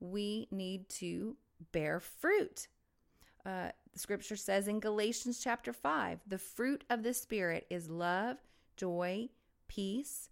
we 0.00 0.48
need 0.50 0.88
to 0.88 1.36
bear 1.72 2.00
fruit. 2.00 2.66
Uh, 3.44 3.70
the 3.92 3.98
scripture 3.98 4.36
says 4.36 4.68
in 4.68 4.80
Galatians 4.80 5.40
chapter 5.42 5.72
5 5.72 6.20
the 6.26 6.38
fruit 6.38 6.84
of 6.88 7.02
the 7.02 7.14
Spirit 7.14 7.66
is 7.70 7.90
love, 7.90 8.38
joy, 8.76 9.28
peace, 9.68 10.28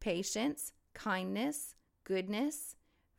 patience, 0.00 0.72
kindness, 0.94 1.74
goodness, 2.04 2.76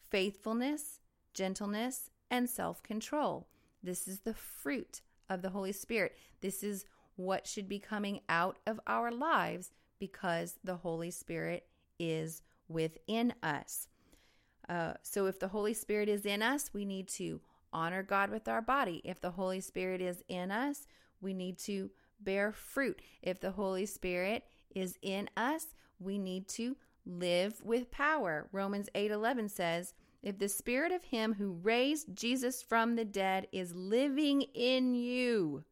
faithfulness, 0.09 0.99
gentleness, 1.33 2.09
and 2.31 2.49
self 2.49 2.81
control. 2.83 3.47
This 3.83 4.07
is 4.07 4.21
the 4.21 4.33
fruit 4.33 5.01
of 5.29 5.41
the 5.41 5.49
Holy 5.49 5.71
Spirit. 5.71 6.15
This 6.41 6.63
is 6.63 6.85
what 7.15 7.47
should 7.47 7.67
be 7.67 7.79
coming 7.79 8.21
out 8.29 8.57
of 8.65 8.79
our 8.87 9.11
lives 9.11 9.71
because 9.99 10.57
the 10.63 10.77
Holy 10.77 11.11
Spirit 11.11 11.65
is 11.99 12.41
within 12.67 13.33
us. 13.41 13.87
Uh, 14.67 14.93
so, 15.03 15.27
if 15.27 15.39
the 15.39 15.49
Holy 15.49 15.73
Spirit 15.73 16.09
is 16.09 16.25
in 16.25 16.41
us, 16.41 16.71
we 16.73 16.85
need 16.85 17.07
to 17.09 17.41
honor 17.71 18.03
God 18.03 18.31
with 18.31 18.47
our 18.47 18.61
body. 18.61 19.01
If 19.03 19.21
the 19.21 19.31
Holy 19.31 19.61
Spirit 19.61 20.01
is 20.01 20.23
in 20.27 20.49
us, 20.51 20.87
we 21.21 21.33
need 21.33 21.57
to 21.59 21.91
bear 22.19 22.51
fruit. 22.51 23.01
If 23.21 23.39
the 23.39 23.51
Holy 23.51 23.85
Spirit 23.85 24.43
is 24.73 24.97
in 25.01 25.29
us, 25.37 25.67
we 25.99 26.17
need 26.17 26.47
to 26.49 26.75
live 27.05 27.61
with 27.63 27.91
power. 27.91 28.49
Romans 28.51 28.89
8:11 28.95 29.49
says, 29.49 29.93
"If 30.21 30.37
the 30.39 30.49
spirit 30.49 30.91
of 30.91 31.05
him 31.05 31.33
who 31.33 31.53
raised 31.53 32.15
Jesus 32.15 32.61
from 32.61 32.95
the 32.95 33.05
dead 33.05 33.47
is 33.51 33.75
living 33.75 34.41
in 34.53 34.95
you, 34.95 35.63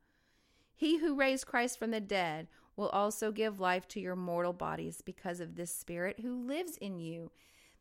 he 0.75 0.97
who 0.97 1.15
raised 1.15 1.47
Christ 1.47 1.79
from 1.79 1.91
the 1.91 2.01
dead 2.01 2.47
will 2.75 2.89
also 2.89 3.31
give 3.31 3.59
life 3.59 3.87
to 3.89 3.99
your 3.99 4.15
mortal 4.15 4.53
bodies 4.53 5.01
because 5.01 5.39
of 5.39 5.55
this 5.55 5.75
spirit 5.75 6.19
who 6.19 6.33
lives 6.33 6.77
in 6.77 6.99
you." 6.99 7.31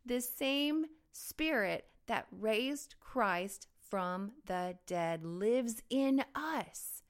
This 0.05 0.29
same 0.29 0.87
spirit 1.13 1.89
that 2.07 2.27
raised 2.31 2.95
Christ 3.01 3.69
from 3.79 4.33
the 4.47 4.79
dead 4.87 5.25
lives 5.25 5.83
in 5.91 6.25
us. 6.35 7.03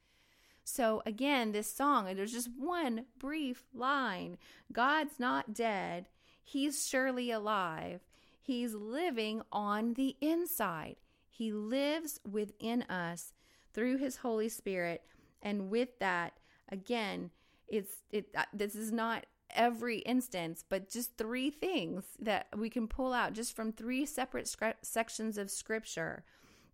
So, 0.64 1.02
again, 1.04 1.52
this 1.52 1.72
song, 1.72 2.04
there's 2.14 2.32
just 2.32 2.50
one 2.50 3.06
brief 3.18 3.66
line 3.72 4.38
God's 4.72 5.18
not 5.18 5.52
dead, 5.52 6.08
He's 6.42 6.86
surely 6.86 7.30
alive. 7.30 8.00
He's 8.40 8.74
living 8.74 9.42
on 9.52 9.94
the 9.94 10.16
inside. 10.20 10.96
He 11.30 11.52
lives 11.52 12.20
within 12.30 12.82
us 12.82 13.32
through 13.72 13.98
His 13.98 14.16
Holy 14.16 14.48
Spirit. 14.48 15.02
And 15.40 15.70
with 15.70 15.98
that, 16.00 16.34
again, 16.68 17.30
it's 17.68 17.94
it 18.10 18.28
uh, 18.36 18.44
this 18.52 18.74
is 18.74 18.92
not 18.92 19.26
every 19.50 19.98
instance, 19.98 20.64
but 20.68 20.90
just 20.90 21.16
three 21.16 21.50
things 21.50 22.04
that 22.18 22.46
we 22.56 22.70
can 22.70 22.88
pull 22.88 23.12
out 23.12 23.32
just 23.32 23.54
from 23.54 23.72
three 23.72 24.06
separate 24.06 24.54
sections 24.82 25.38
of 25.38 25.50
scripture 25.50 26.24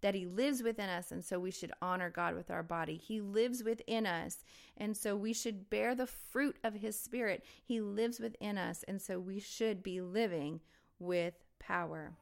that 0.01 0.15
He 0.15 0.27
lives 0.27 0.63
within 0.63 0.89
us. 0.89 1.11
And 1.11 1.25
so 1.25 1.39
we 1.39 1.51
should 1.51 1.73
honor 1.83 2.11
God 2.11 2.35
with 2.35 2.51
our 2.51 2.63
body. 2.63 2.97
He 2.97 3.21
lives 3.21 3.63
within 3.65 4.07
us. 4.07 4.45
And 4.77 4.97
so 4.97 5.17
we 5.17 5.33
should 5.33 5.71
bear 5.71 5.95
the 5.95 6.07
fruit 6.07 6.57
of 6.63 6.75
His 6.75 6.99
Spirit. 6.99 7.45
He 7.65 7.81
lives 7.81 8.21
within 8.21 8.59
us. 8.59 8.85
And 8.87 9.01
so 9.01 9.19
we 9.19 9.41
should 9.41 9.83
be 9.83 10.01
living 10.01 10.61
with 10.99 11.35
power. 11.59 12.13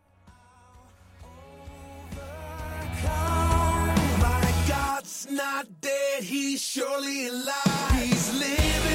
My 4.20 4.54
God's 4.68 5.30
not 5.30 5.80
dead, 5.80 6.22
he's 6.22 6.60
surely 6.60 7.28
alive. 7.28 7.62
He's 8.00 8.32
living 8.38 8.85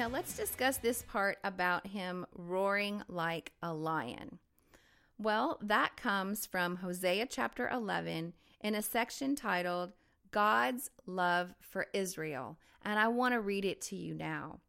Now 0.00 0.08
let's 0.08 0.34
discuss 0.34 0.78
this 0.78 1.02
part 1.02 1.36
about 1.44 1.88
him 1.88 2.24
roaring 2.34 3.02
like 3.06 3.52
a 3.62 3.74
lion. 3.74 4.38
Well, 5.18 5.58
that 5.60 5.98
comes 5.98 6.46
from 6.46 6.76
Hosea 6.76 7.26
chapter 7.26 7.68
11 7.68 8.32
in 8.62 8.74
a 8.74 8.80
section 8.80 9.36
titled 9.36 9.92
God's 10.30 10.88
Love 11.04 11.52
for 11.60 11.88
Israel. 11.92 12.56
And 12.82 12.98
I 12.98 13.08
want 13.08 13.34
to 13.34 13.42
read 13.42 13.66
it 13.66 13.82
to 13.82 13.94
you 13.94 14.14
now. 14.14 14.60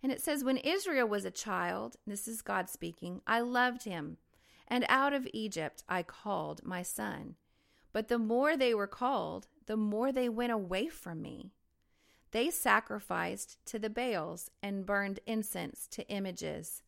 And 0.00 0.12
it 0.12 0.22
says, 0.22 0.44
When 0.44 0.58
Israel 0.58 1.08
was 1.08 1.24
a 1.24 1.32
child, 1.32 1.96
this 2.06 2.28
is 2.28 2.40
God 2.40 2.70
speaking, 2.70 3.20
I 3.26 3.40
loved 3.40 3.82
him, 3.82 4.18
and 4.68 4.86
out 4.88 5.12
of 5.12 5.26
Egypt 5.32 5.82
I 5.88 6.04
called 6.04 6.64
my 6.64 6.84
son. 6.84 7.34
But 7.92 8.06
the 8.06 8.18
more 8.20 8.56
they 8.56 8.74
were 8.74 8.86
called, 8.86 9.48
the 9.66 9.76
more 9.76 10.12
they 10.12 10.28
went 10.28 10.52
away 10.52 10.86
from 10.86 11.20
me. 11.20 11.50
They 12.30 12.50
sacrificed 12.50 13.64
to 13.66 13.78
the 13.78 13.90
Baals 13.90 14.50
and 14.62 14.84
burned 14.84 15.20
incense 15.26 15.86
to 15.92 16.06
images. 16.08 16.82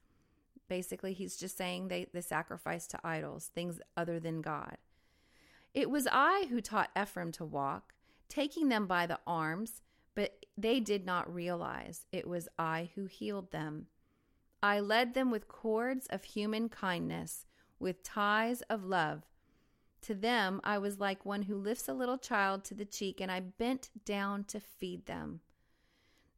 Basically, 0.68 1.12
he's 1.12 1.36
just 1.36 1.56
saying 1.56 1.88
they, 1.88 2.06
they 2.12 2.20
sacrificed 2.20 2.90
to 2.90 3.00
idols, 3.02 3.50
things 3.54 3.80
other 3.96 4.20
than 4.20 4.42
God. 4.42 4.76
It 5.72 5.90
was 5.90 6.08
I 6.10 6.46
who 6.50 6.60
taught 6.60 6.90
Ephraim 7.00 7.32
to 7.32 7.44
walk, 7.44 7.94
taking 8.28 8.68
them 8.68 8.86
by 8.86 9.06
the 9.06 9.20
arms, 9.26 9.82
but 10.14 10.44
they 10.58 10.80
did 10.80 11.06
not 11.06 11.32
realize 11.32 12.06
it 12.12 12.28
was 12.28 12.48
I 12.58 12.90
who 12.94 13.06
healed 13.06 13.50
them. 13.50 13.86
I 14.62 14.80
led 14.80 15.14
them 15.14 15.30
with 15.30 15.48
cords 15.48 16.06
of 16.08 16.24
human 16.24 16.68
kindness, 16.68 17.46
with 17.78 18.02
ties 18.02 18.62
of 18.62 18.84
love. 18.84 19.22
To 20.02 20.14
them 20.14 20.60
I 20.64 20.78
was 20.78 20.98
like 20.98 21.26
one 21.26 21.42
who 21.42 21.56
lifts 21.56 21.88
a 21.88 21.94
little 21.94 22.18
child 22.18 22.64
to 22.64 22.74
the 22.74 22.84
cheek, 22.84 23.20
and 23.20 23.30
I 23.30 23.40
bent 23.40 23.90
down 24.04 24.44
to 24.44 24.60
feed 24.60 25.06
them. 25.06 25.40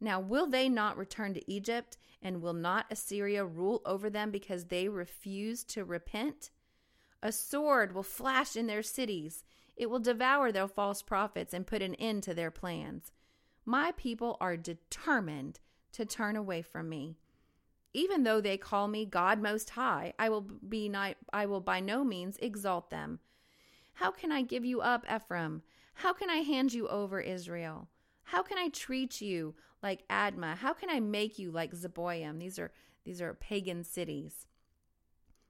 Now, 0.01 0.19
will 0.19 0.49
they 0.49 0.69
not 0.69 0.97
return 0.97 1.33
to 1.35 1.51
Egypt, 1.51 1.97
and 2.21 2.43
will 2.43 2.55
not 2.55 2.87
Assyria 2.91 3.45
rule 3.45 3.81
over 3.87 4.11
them 4.11 4.33
because 4.33 4.65
they 4.65 4.89
refuse 4.89 5.63
to 5.65 5.85
repent? 5.85 6.51
A 7.23 7.31
sword 7.31 7.95
will 7.95 8.03
flash 8.03 8.57
in 8.57 8.67
their 8.67 8.83
cities. 8.83 9.45
It 9.77 9.89
will 9.89 10.01
devour 10.01 10.51
their 10.51 10.67
false 10.67 11.03
prophets 11.03 11.55
and 11.55 11.67
put 11.67 11.83
an 11.83 11.95
end 11.95 12.25
to 12.25 12.35
their 12.35 12.51
plans. 12.51 13.13
My 13.65 13.93
people 13.97 14.37
are 14.41 14.57
determined 14.57 15.61
to 15.93 16.05
turn 16.05 16.35
away 16.35 16.63
from 16.63 16.89
me. 16.89 17.17
Even 17.95 18.25
though 18.25 18.41
they 18.41 18.57
call 18.57 18.89
me 18.89 19.05
God 19.05 19.41
Most 19.41 19.71
High, 19.71 20.15
I 20.19 20.31
will 20.31 20.41
be 20.41 20.89
not, 20.89 21.15
I 21.33 21.47
will 21.47 21.61
by 21.61 21.79
no 21.79 22.03
means 22.03 22.39
exalt 22.39 22.91
them. 22.91 23.21
How 23.95 24.11
can 24.11 24.33
I 24.33 24.43
give 24.43 24.65
you 24.65 24.81
up, 24.81 25.05
Ephraim? 25.13 25.63
How 25.95 26.13
can 26.13 26.31
I 26.31 26.37
hand 26.37 26.73
you 26.73 26.89
over, 26.89 27.21
Israel? 27.21 27.89
How 28.25 28.43
can 28.43 28.59
I 28.59 28.69
treat 28.69 29.21
you 29.21 29.55
like 29.83 30.07
Admah? 30.09 30.57
How 30.57 30.73
can 30.73 30.89
I 30.91 31.01
make 31.01 31.39
you 31.39 31.51
like 31.51 31.73
Zeboim? 31.73 32.39
These 32.39 32.59
are 32.59 32.73
these 33.05 33.21
are 33.21 33.35
pagan 33.35 33.85
cities. 33.85 34.47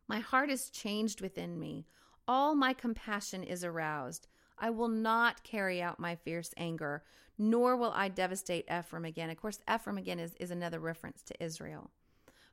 My 0.08 0.20
heart 0.20 0.50
is 0.50 0.70
changed 0.70 1.20
within 1.20 1.58
me. 1.58 1.86
All 2.26 2.54
my 2.54 2.72
compassion 2.72 3.42
is 3.42 3.64
aroused. 3.64 4.26
I 4.58 4.70
will 4.70 4.88
not 4.88 5.42
carry 5.42 5.82
out 5.82 5.98
my 5.98 6.16
fierce 6.16 6.54
anger, 6.56 7.02
nor 7.36 7.76
will 7.76 7.92
I 7.94 8.08
devastate 8.08 8.68
Ephraim 8.70 9.04
again. 9.04 9.30
Of 9.30 9.36
course, 9.36 9.58
Ephraim 9.72 9.98
again 9.98 10.18
is, 10.18 10.34
is 10.34 10.50
another 10.50 10.80
reference 10.80 11.22
to 11.22 11.44
Israel. 11.44 11.90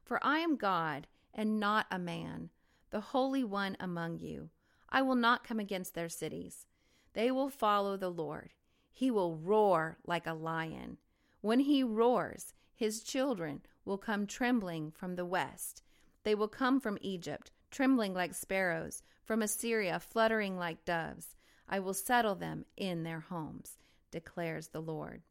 For 0.04 0.19
I 0.23 0.39
am 0.39 0.56
God 0.56 1.08
and 1.34 1.60
not 1.60 1.86
a 1.91 1.99
man, 1.99 2.49
the 2.89 2.99
Holy 2.99 3.43
One 3.43 3.78
among 3.80 4.19
you. 4.19 4.49
I 4.91 5.02
will 5.02 5.15
not 5.15 5.43
come 5.43 5.60
against 5.60 5.93
their 5.93 6.10
cities. 6.10 6.65
They 7.13 7.32
will 7.32 7.49
follow 7.49 7.97
the 7.97 8.10
Lord. 8.10 8.52
He 8.91 9.12
will 9.12 9.36
roar 9.36 9.97
like 10.06 10.28
a 10.28 10.34
lion. 10.34 10.97
When 11.41 11.62
he 11.62 11.84
roars, 11.84 12.54
his 12.75 13.02
children 13.02 13.62
will 13.86 13.97
come 13.97 14.28
trembling 14.28 14.91
from 14.91 15.15
the 15.15 15.25
west. 15.25 15.84
They 16.23 16.36
will 16.36 16.47
come 16.47 16.80
from 16.80 16.97
Egypt, 17.02 17.52
trembling 17.71 18.13
like 18.13 18.34
sparrows, 18.34 19.04
from 19.23 19.41
Assyria, 19.41 19.99
fluttering 19.99 20.58
like 20.58 20.86
doves. 20.86 21.36
I 21.67 21.80
will 21.80 21.93
settle 21.93 22.36
them 22.36 22.65
in 22.75 23.04
their 23.04 23.19
homes, 23.19 23.78
declares 24.12 24.69
the 24.69 24.82
Lord. 24.82 25.21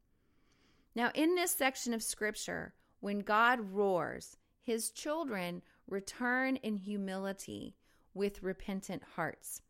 Now, 0.95 1.11
in 1.15 1.35
this 1.35 1.53
section 1.53 1.93
of 1.95 2.03
Scripture, 2.03 2.75
when 3.01 3.21
God 3.21 3.61
roars, 3.73 4.37
his 4.61 4.91
children 4.91 5.63
return 5.87 6.57
in 6.57 6.77
humility 6.77 7.75
with 8.19 8.43
repentant 8.43 9.03
hearts. 9.17 9.63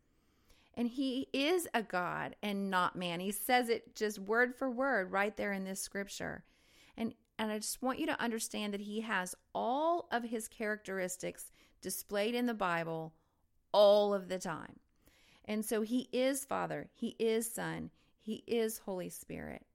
And 0.73 0.87
he 0.87 1.27
is 1.33 1.67
a 1.73 1.83
God 1.83 2.35
and 2.43 2.69
not 2.69 2.95
man. 2.95 3.19
He 3.19 3.31
says 3.31 3.69
it 3.69 3.95
just 3.95 4.19
word 4.19 4.55
for 4.55 4.69
word 4.69 5.11
right 5.11 5.35
there 5.37 5.53
in 5.53 5.63
this 5.63 5.81
scripture. 5.81 6.43
And 6.97 7.13
and 7.37 7.51
I 7.51 7.59
just 7.59 7.81
want 7.81 7.99
you 7.99 8.05
to 8.07 8.21
understand 8.21 8.73
that 8.73 8.81
he 8.81 8.99
has 9.01 9.33
all 9.55 10.09
of 10.11 10.23
his 10.23 10.49
characteristics 10.49 11.51
displayed 11.81 12.35
in 12.35 12.47
the 12.47 12.53
Bible 12.53 13.13
all 13.71 14.13
of 14.13 14.27
the 14.27 14.39
time. 14.39 14.79
And 15.45 15.63
so 15.63 15.81
he 15.81 16.09
is 16.11 16.43
Father, 16.43 16.89
he 16.93 17.15
is 17.17 17.49
Son, 17.49 17.91
he 18.19 18.43
is 18.45 18.79
Holy 18.79 19.09
Spirit. 19.09 19.65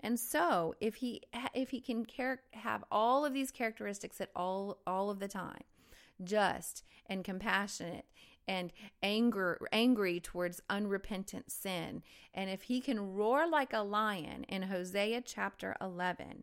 And 0.00 0.18
so, 0.18 0.74
if 0.80 0.96
he 0.96 1.22
if 1.54 1.70
he 1.70 1.80
can 1.80 2.06
have 2.52 2.84
all 2.90 3.24
of 3.24 3.32
these 3.32 3.52
characteristics 3.52 4.20
at 4.20 4.30
all 4.34 4.78
all 4.86 5.10
of 5.10 5.20
the 5.20 5.28
time, 5.28 5.62
just 6.24 6.84
and 7.06 7.24
compassionate 7.24 8.06
and 8.48 8.72
anger 9.02 9.58
angry 9.70 10.18
towards 10.18 10.60
unrepentant 10.68 11.50
sin, 11.50 12.02
and 12.34 12.50
if 12.50 12.62
he 12.62 12.80
can 12.80 13.14
roar 13.14 13.48
like 13.48 13.72
a 13.72 13.82
lion 13.82 14.44
in 14.44 14.62
Hosea 14.62 15.20
chapter 15.20 15.76
11, 15.80 16.42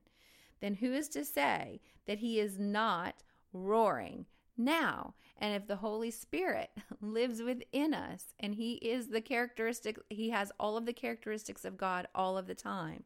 then 0.62 0.76
who 0.76 0.94
is 0.94 1.10
to 1.10 1.26
say 1.26 1.82
that 2.06 2.20
he 2.20 2.40
is 2.40 2.58
not 2.58 3.24
roaring 3.52 4.26
now? 4.58 5.14
And 5.38 5.54
if 5.54 5.68
the 5.68 5.78
Holy 5.78 6.12
Spirit 6.12 6.70
lives 7.02 7.42
within 7.42 7.94
us 7.94 8.34
and 8.40 8.56
he 8.56 8.74
is 8.76 9.08
the 9.08 9.22
characteristic, 9.22 10.00
he 10.10 10.30
has 10.30 10.52
all 10.60 10.78
of 10.78 10.86
the 10.86 10.94
characteristics 10.94 11.66
of 11.66 11.78
God 11.78 12.08
all 12.16 12.38
of 12.38 12.48
the 12.48 12.56
time 12.56 13.04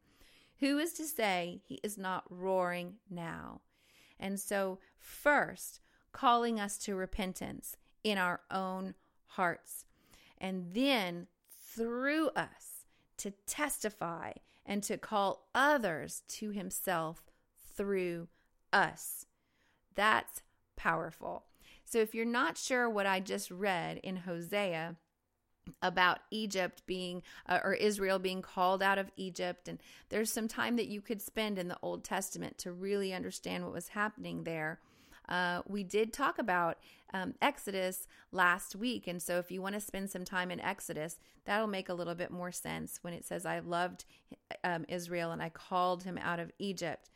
who 0.64 0.78
is 0.78 0.94
to 0.94 1.04
say 1.04 1.60
he 1.68 1.80
is 1.84 1.98
not 1.98 2.24
roaring 2.30 2.94
now? 3.10 3.60
And 4.18 4.40
so, 4.40 4.80
first, 4.98 5.82
calling 6.14 6.60
us 6.60 6.78
to 6.78 6.96
repentance 6.96 7.76
in 8.04 8.18
our 8.18 8.42
own 8.50 8.94
hearts, 9.28 9.86
and 10.38 10.74
then 10.74 11.28
through 11.76 12.30
us 12.30 12.86
to 13.18 13.32
testify 13.46 14.32
and 14.66 14.84
to 14.84 14.98
call 14.98 15.48
others 15.54 16.24
to 16.28 16.52
himself 16.52 17.32
through 17.76 18.28
us. 18.72 19.26
That's 19.96 20.42
powerful. 20.76 21.46
So, 21.84 22.00
if 22.00 22.16
you're 22.16 22.26
not 22.26 22.58
sure 22.58 22.90
what 22.90 23.06
I 23.06 23.20
just 23.20 23.52
read 23.52 23.98
in 23.98 24.18
Hosea, 24.18 24.96
about 25.82 26.20
Egypt 26.30 26.82
being 26.86 27.24
uh, 27.48 27.60
or 27.64 27.74
Israel 27.74 28.20
being 28.20 28.42
called 28.42 28.84
out 28.84 28.98
of 28.98 29.12
Egypt 29.16 29.68
and 29.68 29.80
there's 30.10 30.32
some 30.32 30.48
time 30.48 30.76
that 30.76 30.88
you 30.88 31.02
could 31.02 31.22
spend 31.22 31.58
in 31.58 31.68
the 31.68 31.78
Old 31.82 32.04
Testament 32.04 32.58
to 32.58 32.72
really 32.72 33.14
understand 33.14 33.64
what 33.64 33.74
was 33.74 33.90
happening 33.90 34.44
there. 34.44 34.80
Uh, 35.28 35.62
we 35.68 35.84
did 35.84 36.14
talk 36.14 36.38
about 36.38 36.78
um, 37.14 37.36
Exodus 37.42 38.08
last 38.32 38.76
week, 38.76 39.08
and 39.08 39.22
so 39.22 39.38
if 39.38 39.52
you 39.52 39.62
want 39.62 39.76
to 39.76 39.82
spend 39.82 40.10
some 40.10 40.26
time 40.26 40.52
in 40.52 40.60
Exodus, 40.60 41.20
that'll 41.46 41.68
make 41.68 41.90
a 41.90 41.94
little 41.94 42.16
bit 42.16 42.32
more 42.32 42.52
sense 42.52 43.00
when 43.02 43.14
it 43.14 43.26
says, 43.26 43.46
"I 43.46 43.60
loved 43.60 44.06
um, 44.64 44.86
Israel 44.90 45.32
and 45.32 45.42
I 45.42 45.50
called 45.50 46.04
him 46.04 46.18
out 46.18 46.40
of 46.40 46.52
Egypt." 46.60 47.10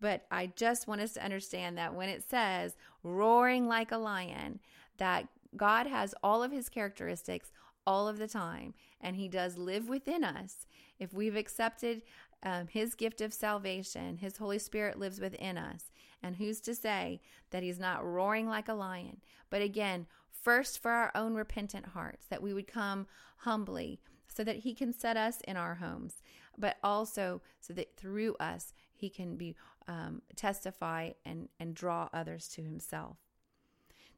But 0.00 0.24
I 0.30 0.46
just 0.56 0.88
want 0.88 1.02
us 1.02 1.12
to 1.14 1.24
understand 1.24 1.76
that 1.76 1.94
when 1.94 2.08
it 2.08 2.22
says 2.22 2.76
"roaring 3.02 3.66
like 3.66 3.92
a 3.92 3.98
lion," 3.98 4.60
that 4.96 5.28
God 5.56 5.86
has 5.86 6.14
all 6.22 6.42
of 6.42 6.52
His 6.52 6.68
characteristics, 6.68 7.52
all 7.86 8.08
of 8.08 8.18
the 8.18 8.28
time, 8.28 8.74
and 9.00 9.16
He 9.16 9.28
does 9.28 9.58
live 9.58 9.88
within 9.88 10.24
us. 10.24 10.66
If 10.98 11.12
we've 11.12 11.36
accepted 11.36 12.02
um, 12.42 12.68
His 12.68 12.94
gift 12.94 13.20
of 13.20 13.32
salvation, 13.32 14.18
His 14.18 14.36
Holy 14.36 14.58
Spirit 14.58 14.98
lives 14.98 15.20
within 15.20 15.58
us. 15.58 15.90
And 16.22 16.36
who's 16.36 16.60
to 16.62 16.74
say 16.74 17.20
that 17.50 17.62
He's 17.62 17.78
not 17.78 18.04
roaring 18.04 18.48
like 18.48 18.68
a 18.68 18.74
lion? 18.74 19.20
But 19.48 19.62
again, 19.62 20.06
first 20.30 20.80
for 20.80 20.90
our 20.90 21.10
own 21.14 21.34
repentant 21.34 21.86
hearts, 21.86 22.26
that 22.26 22.42
we 22.42 22.52
would 22.52 22.66
come 22.66 23.06
humbly 23.38 24.00
so 24.28 24.44
that 24.44 24.56
He 24.56 24.74
can 24.74 24.92
set 24.92 25.16
us 25.16 25.40
in 25.42 25.56
our 25.56 25.76
homes, 25.76 26.22
but 26.56 26.76
also 26.82 27.42
so 27.60 27.72
that 27.74 27.96
through 27.96 28.34
us 28.36 28.72
He 28.92 29.08
can 29.08 29.36
be 29.36 29.56
um, 29.88 30.22
testify 30.36 31.10
and, 31.24 31.48
and 31.58 31.74
draw 31.74 32.08
others 32.12 32.48
to 32.48 32.62
Himself. 32.62 33.16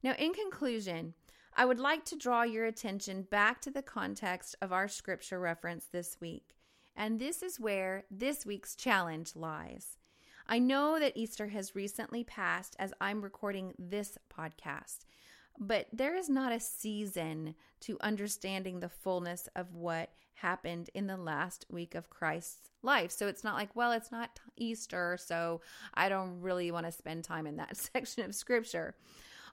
Now, 0.02 0.14
in 0.18 0.32
conclusion, 0.32 1.14
I 1.54 1.64
would 1.64 1.78
like 1.78 2.04
to 2.06 2.16
draw 2.16 2.42
your 2.42 2.64
attention 2.64 3.22
back 3.22 3.60
to 3.62 3.70
the 3.70 3.82
context 3.82 4.56
of 4.60 4.72
our 4.72 4.88
scripture 4.88 5.38
reference 5.38 5.84
this 5.84 6.16
week. 6.20 6.56
And 6.96 7.20
this 7.20 7.42
is 7.42 7.60
where 7.60 8.04
this 8.10 8.44
week's 8.44 8.74
challenge 8.74 9.36
lies. 9.36 9.98
I 10.52 10.58
know 10.58 11.00
that 11.00 11.16
Easter 11.16 11.48
has 11.48 11.74
recently 11.74 12.24
passed 12.24 12.76
as 12.78 12.92
I'm 13.00 13.22
recording 13.22 13.72
this 13.78 14.18
podcast, 14.30 15.06
but 15.58 15.86
there 15.94 16.14
is 16.14 16.28
not 16.28 16.52
a 16.52 16.60
season 16.60 17.54
to 17.80 17.96
understanding 18.02 18.78
the 18.78 18.90
fullness 18.90 19.48
of 19.56 19.72
what 19.72 20.10
happened 20.34 20.90
in 20.92 21.06
the 21.06 21.16
last 21.16 21.64
week 21.70 21.94
of 21.94 22.10
Christ's 22.10 22.68
life. 22.82 23.10
So 23.10 23.28
it's 23.28 23.42
not 23.42 23.54
like, 23.54 23.74
well, 23.74 23.92
it's 23.92 24.12
not 24.12 24.40
Easter, 24.58 25.16
so 25.18 25.62
I 25.94 26.10
don't 26.10 26.42
really 26.42 26.70
want 26.70 26.84
to 26.84 26.92
spend 26.92 27.24
time 27.24 27.46
in 27.46 27.56
that 27.56 27.74
section 27.94 28.22
of 28.22 28.34
scripture. 28.34 28.94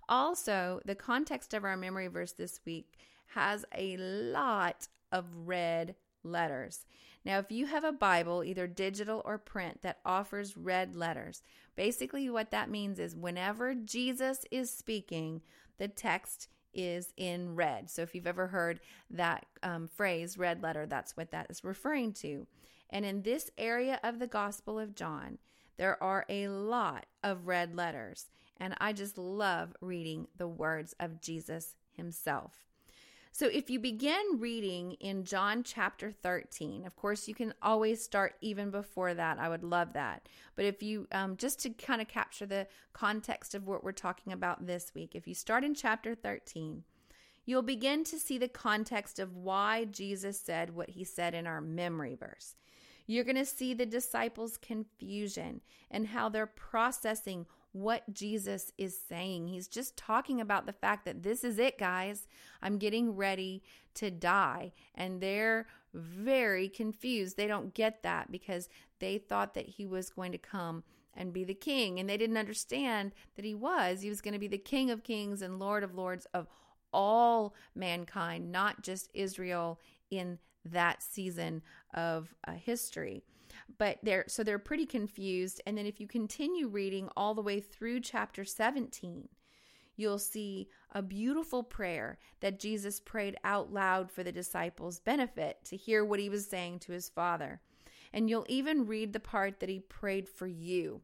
Also, 0.09 0.81
the 0.83 0.95
context 0.95 1.53
of 1.53 1.63
our 1.63 1.77
memory 1.77 2.07
verse 2.07 2.33
this 2.33 2.59
week 2.65 2.97
has 3.27 3.63
a 3.73 3.95
lot 3.95 4.89
of 5.13 5.23
red 5.45 5.95
letters. 6.23 6.85
Now, 7.25 7.39
if 7.39 7.51
you 7.51 7.65
have 7.65 7.83
a 7.83 7.91
Bible, 7.91 8.43
either 8.43 8.67
digital 8.67 9.21
or 9.25 9.37
print, 9.37 9.81
that 9.81 9.99
offers 10.05 10.57
red 10.57 10.95
letters, 10.95 11.41
basically 11.75 12.29
what 12.29 12.51
that 12.51 12.69
means 12.69 12.99
is 12.99 13.15
whenever 13.15 13.75
Jesus 13.75 14.45
is 14.51 14.71
speaking, 14.71 15.41
the 15.77 15.87
text 15.87 16.47
is 16.73 17.13
in 17.17 17.55
red. 17.55 17.89
So 17.89 18.01
if 18.01 18.15
you've 18.15 18.27
ever 18.27 18.47
heard 18.47 18.79
that 19.09 19.45
um, 19.63 19.87
phrase, 19.87 20.37
red 20.37 20.61
letter, 20.61 20.85
that's 20.85 21.17
what 21.17 21.31
that 21.31 21.47
is 21.49 21.63
referring 21.63 22.13
to. 22.13 22.47
And 22.89 23.05
in 23.05 23.21
this 23.21 23.51
area 23.57 23.99
of 24.03 24.19
the 24.19 24.27
Gospel 24.27 24.79
of 24.79 24.95
John, 24.95 25.37
there 25.77 26.01
are 26.01 26.25
a 26.29 26.47
lot 26.47 27.05
of 27.23 27.47
red 27.47 27.75
letters. 27.75 28.27
And 28.57 28.75
I 28.79 28.93
just 28.93 29.17
love 29.17 29.73
reading 29.81 30.27
the 30.37 30.47
words 30.47 30.93
of 30.99 31.21
Jesus 31.21 31.75
himself. 31.91 32.68
So 33.31 33.47
if 33.47 33.69
you 33.69 33.79
begin 33.79 34.37
reading 34.37 34.93
in 34.93 35.23
John 35.23 35.63
chapter 35.63 36.11
13, 36.11 36.85
of 36.85 36.95
course, 36.95 37.27
you 37.27 37.35
can 37.35 37.53
always 37.61 38.03
start 38.03 38.35
even 38.41 38.69
before 38.71 39.13
that. 39.13 39.39
I 39.39 39.47
would 39.47 39.63
love 39.63 39.93
that. 39.93 40.27
But 40.55 40.65
if 40.65 40.83
you, 40.83 41.07
um, 41.11 41.37
just 41.37 41.59
to 41.61 41.69
kind 41.69 42.01
of 42.01 42.07
capture 42.07 42.45
the 42.45 42.67
context 42.91 43.55
of 43.55 43.67
what 43.67 43.83
we're 43.83 43.91
talking 43.91 44.33
about 44.33 44.65
this 44.65 44.93
week, 44.93 45.11
if 45.13 45.27
you 45.27 45.35
start 45.35 45.63
in 45.63 45.73
chapter 45.73 46.15
13, 46.15 46.83
you'll 47.45 47.61
begin 47.61 48.03
to 48.05 48.19
see 48.19 48.37
the 48.37 48.47
context 48.47 49.19
of 49.19 49.35
why 49.35 49.85
Jesus 49.85 50.39
said 50.39 50.75
what 50.75 50.89
he 50.89 51.03
said 51.03 51.33
in 51.33 51.47
our 51.47 51.61
memory 51.61 52.15
verse. 52.15 52.55
You're 53.07 53.23
going 53.23 53.37
to 53.37 53.45
see 53.45 53.73
the 53.73 53.87
disciples' 53.87 54.57
confusion 54.57 55.61
and 55.89 56.07
how 56.07 56.29
they're 56.29 56.45
processing 56.45 57.47
what 57.71 58.13
Jesus 58.13 58.71
is 58.77 58.97
saying. 59.07 59.47
He's 59.47 59.67
just 59.67 59.95
talking 59.95 60.41
about 60.41 60.65
the 60.65 60.73
fact 60.73 61.05
that 61.05 61.23
this 61.23 61.43
is 61.43 61.59
it, 61.59 61.77
guys. 61.77 62.27
I'm 62.61 62.77
getting 62.77 63.15
ready 63.15 63.61
to 63.95 64.09
die. 64.09 64.73
And 64.95 65.21
they're 65.21 65.67
very 65.93 66.67
confused. 66.67 67.37
They 67.37 67.47
don't 67.47 67.73
get 67.73 68.03
that 68.03 68.31
because 68.31 68.69
they 68.99 69.17
thought 69.17 69.53
that 69.53 69.67
he 69.67 69.85
was 69.85 70.09
going 70.09 70.31
to 70.31 70.37
come 70.37 70.83
and 71.15 71.33
be 71.33 71.43
the 71.43 71.53
king. 71.53 71.99
And 71.99 72.09
they 72.09 72.17
didn't 72.17 72.37
understand 72.37 73.11
that 73.35 73.45
he 73.45 73.55
was. 73.55 74.01
He 74.01 74.09
was 74.09 74.21
going 74.21 74.33
to 74.33 74.39
be 74.39 74.47
the 74.47 74.57
king 74.57 74.89
of 74.89 75.03
kings 75.03 75.41
and 75.41 75.59
lord 75.59 75.83
of 75.83 75.95
lords 75.95 76.25
of 76.33 76.47
all 76.91 77.53
mankind, 77.75 78.51
not 78.51 78.81
just 78.81 79.09
Israel 79.13 79.79
in 80.09 80.39
that 80.65 81.03
season 81.03 81.61
of 81.93 82.33
uh, 82.47 82.53
history 82.53 83.23
but 83.77 83.99
they're 84.03 84.25
so 84.27 84.43
they're 84.43 84.59
pretty 84.59 84.85
confused. 84.85 85.61
And 85.65 85.77
then 85.77 85.85
if 85.85 85.99
you 85.99 86.07
continue 86.07 86.67
reading 86.67 87.09
all 87.15 87.33
the 87.33 87.41
way 87.41 87.59
through 87.59 88.01
chapter 88.01 88.43
17 88.43 89.29
you'll 89.99 90.17
see 90.17 90.69
a 90.93 91.01
beautiful 91.01 91.61
prayer 91.61 92.17
that 92.39 92.57
Jesus 92.57 93.01
prayed 93.01 93.35
out 93.43 93.73
loud 93.73 94.09
for 94.09 94.23
the 94.23 94.31
disciples 94.31 95.01
benefit 95.01 95.57
to 95.65 95.75
hear 95.75 96.05
what 96.05 96.21
he 96.21 96.29
was 96.29 96.47
saying 96.47 96.79
to 96.79 96.93
his 96.93 97.09
father. 97.09 97.59
And 98.13 98.29
you'll 98.29 98.45
even 98.47 98.87
read 98.87 99.11
the 99.11 99.19
part 99.19 99.59
that 99.59 99.69
he 99.69 99.79
prayed 99.79 100.27
for 100.27 100.47
you. 100.47 101.01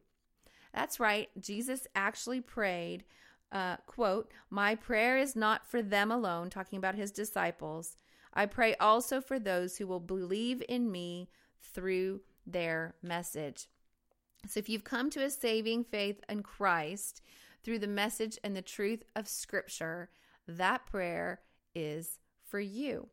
That's 0.72 0.98
right. 0.98 1.28
Jesus 1.38 1.86
actually 1.94 2.40
prayed 2.40 3.04
uh, 3.52 3.76
quote 3.86 4.32
my 4.50 4.74
prayer 4.74 5.16
is 5.16 5.36
not 5.36 5.64
for 5.64 5.80
them 5.80 6.10
alone 6.10 6.50
talking 6.50 6.78
about 6.78 6.96
his 6.96 7.12
disciples. 7.12 7.96
I 8.34 8.46
pray 8.46 8.74
also 8.76 9.20
for 9.20 9.38
those 9.38 9.76
who 9.76 9.86
will 9.86 10.00
believe 10.00 10.62
in 10.68 10.90
me 10.90 11.28
through 11.62 12.22
their 12.46 12.94
message. 13.02 13.68
So 14.46 14.58
if 14.58 14.68
you've 14.68 14.84
come 14.84 15.10
to 15.10 15.24
a 15.24 15.30
saving 15.30 15.84
faith 15.84 16.22
in 16.28 16.42
Christ 16.42 17.22
through 17.62 17.80
the 17.80 17.86
message 17.86 18.38
and 18.44 18.54
the 18.54 18.62
truth 18.62 19.02
of 19.16 19.28
Scripture, 19.28 20.10
that 20.46 20.86
prayer 20.86 21.40
is 21.74 22.18
for 22.48 22.60
you. 22.60 23.08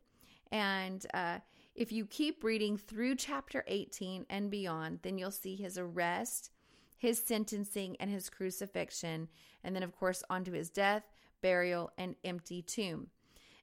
And 0.52 1.04
uh, 1.12 1.38
if 1.74 1.90
you 1.90 2.06
keep 2.06 2.44
reading 2.44 2.76
through 2.76 3.16
chapter 3.16 3.64
18 3.66 4.26
and 4.30 4.50
beyond, 4.50 5.00
then 5.02 5.18
you'll 5.18 5.32
see 5.32 5.56
his 5.56 5.76
arrest, 5.76 6.50
his 6.96 7.18
sentencing, 7.18 7.96
and 7.98 8.10
his 8.10 8.30
crucifixion. 8.30 9.28
And 9.64 9.74
then, 9.74 9.82
of 9.82 9.96
course, 9.96 10.22
onto 10.30 10.52
his 10.52 10.70
death, 10.70 11.02
burial, 11.42 11.90
and 11.98 12.14
empty 12.24 12.62
tomb. 12.62 13.08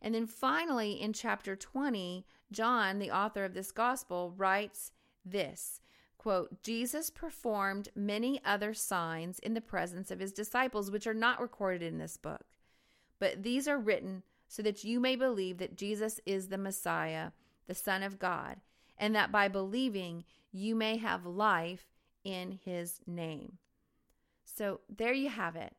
And 0.01 0.13
then 0.13 0.27
finally, 0.27 0.99
in 0.99 1.13
chapter 1.13 1.55
20, 1.55 2.25
John, 2.51 2.99
the 2.99 3.11
author 3.11 3.45
of 3.45 3.53
this 3.53 3.71
gospel, 3.71 4.33
writes 4.35 4.91
this 5.25 5.81
quote 6.17 6.61
jesus 6.61 7.09
performed 7.09 7.89
many 7.95 8.39
other 8.45 8.73
signs 8.73 9.39
in 9.39 9.53
the 9.53 9.61
presence 9.61 10.11
of 10.11 10.19
his 10.19 10.31
disciples 10.31 10.91
which 10.91 11.07
are 11.07 11.13
not 11.13 11.41
recorded 11.41 11.81
in 11.81 11.97
this 11.97 12.17
book 12.17 12.45
but 13.21 13.43
these 13.43 13.67
are 13.67 13.77
written 13.77 14.23
so 14.47 14.63
that 14.63 14.83
you 14.83 14.99
may 14.99 15.15
believe 15.15 15.59
that 15.59 15.77
Jesus 15.77 16.19
is 16.25 16.49
the 16.49 16.57
Messiah, 16.57 17.31
the 17.67 17.73
Son 17.75 18.03
of 18.03 18.19
God, 18.19 18.57
and 18.97 19.15
that 19.15 19.31
by 19.31 19.47
believing 19.47 20.25
you 20.51 20.75
may 20.75 20.97
have 20.97 21.25
life 21.25 21.85
in 22.25 22.59
his 22.65 22.99
name. 23.07 23.59
So 24.43 24.81
there 24.89 25.13
you 25.13 25.29
have 25.29 25.55
it. 25.55 25.73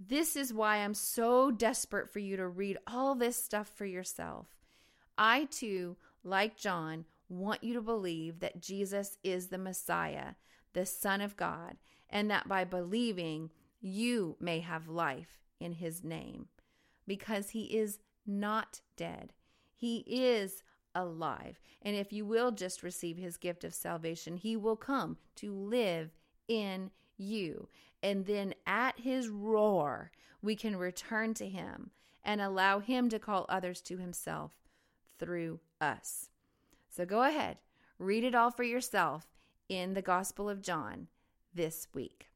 This 0.00 0.34
is 0.34 0.52
why 0.52 0.78
I'm 0.78 0.94
so 0.94 1.52
desperate 1.52 2.10
for 2.10 2.18
you 2.18 2.36
to 2.38 2.48
read 2.48 2.78
all 2.86 3.14
this 3.14 3.36
stuff 3.36 3.70
for 3.76 3.84
yourself. 3.86 4.48
I 5.16 5.44
too, 5.44 5.96
like 6.24 6.56
John, 6.56 7.04
want 7.28 7.64
you 7.64 7.74
to 7.74 7.82
believe 7.82 8.40
that 8.40 8.60
Jesus 8.60 9.18
is 9.22 9.48
the 9.48 9.58
Messiah, 9.58 10.34
the 10.72 10.86
Son 10.86 11.20
of 11.20 11.36
God, 11.36 11.76
and 12.08 12.30
that 12.30 12.48
by 12.48 12.64
believing, 12.64 13.50
you 13.80 14.36
may 14.40 14.60
have 14.60 14.88
life 14.88 15.40
in 15.60 15.72
his 15.72 16.04
name 16.04 16.48
because 17.06 17.50
he 17.50 17.76
is 17.76 17.98
not 18.26 18.80
dead. 18.96 19.32
He 19.74 19.98
is 20.06 20.62
alive. 20.94 21.60
And 21.82 21.94
if 21.94 22.12
you 22.12 22.24
will 22.24 22.50
just 22.50 22.82
receive 22.82 23.16
his 23.16 23.36
gift 23.36 23.64
of 23.64 23.74
salvation, 23.74 24.36
he 24.36 24.56
will 24.56 24.76
come 24.76 25.18
to 25.36 25.52
live 25.52 26.10
in 26.48 26.90
you. 27.16 27.68
And 28.02 28.26
then 28.26 28.54
at 28.66 28.98
his 29.00 29.28
roar, 29.28 30.10
we 30.42 30.56
can 30.56 30.76
return 30.76 31.34
to 31.34 31.48
him 31.48 31.90
and 32.24 32.40
allow 32.40 32.80
him 32.80 33.08
to 33.10 33.18
call 33.18 33.46
others 33.48 33.80
to 33.82 33.98
himself 33.98 34.52
through 35.18 35.60
us. 35.80 36.30
So 36.96 37.04
go 37.04 37.24
ahead, 37.24 37.58
read 37.98 38.24
it 38.24 38.34
all 38.34 38.50
for 38.50 38.62
yourself 38.62 39.26
in 39.68 39.92
the 39.92 40.00
Gospel 40.00 40.48
of 40.48 40.62
John 40.62 41.08
this 41.52 41.88
week. 41.92 42.30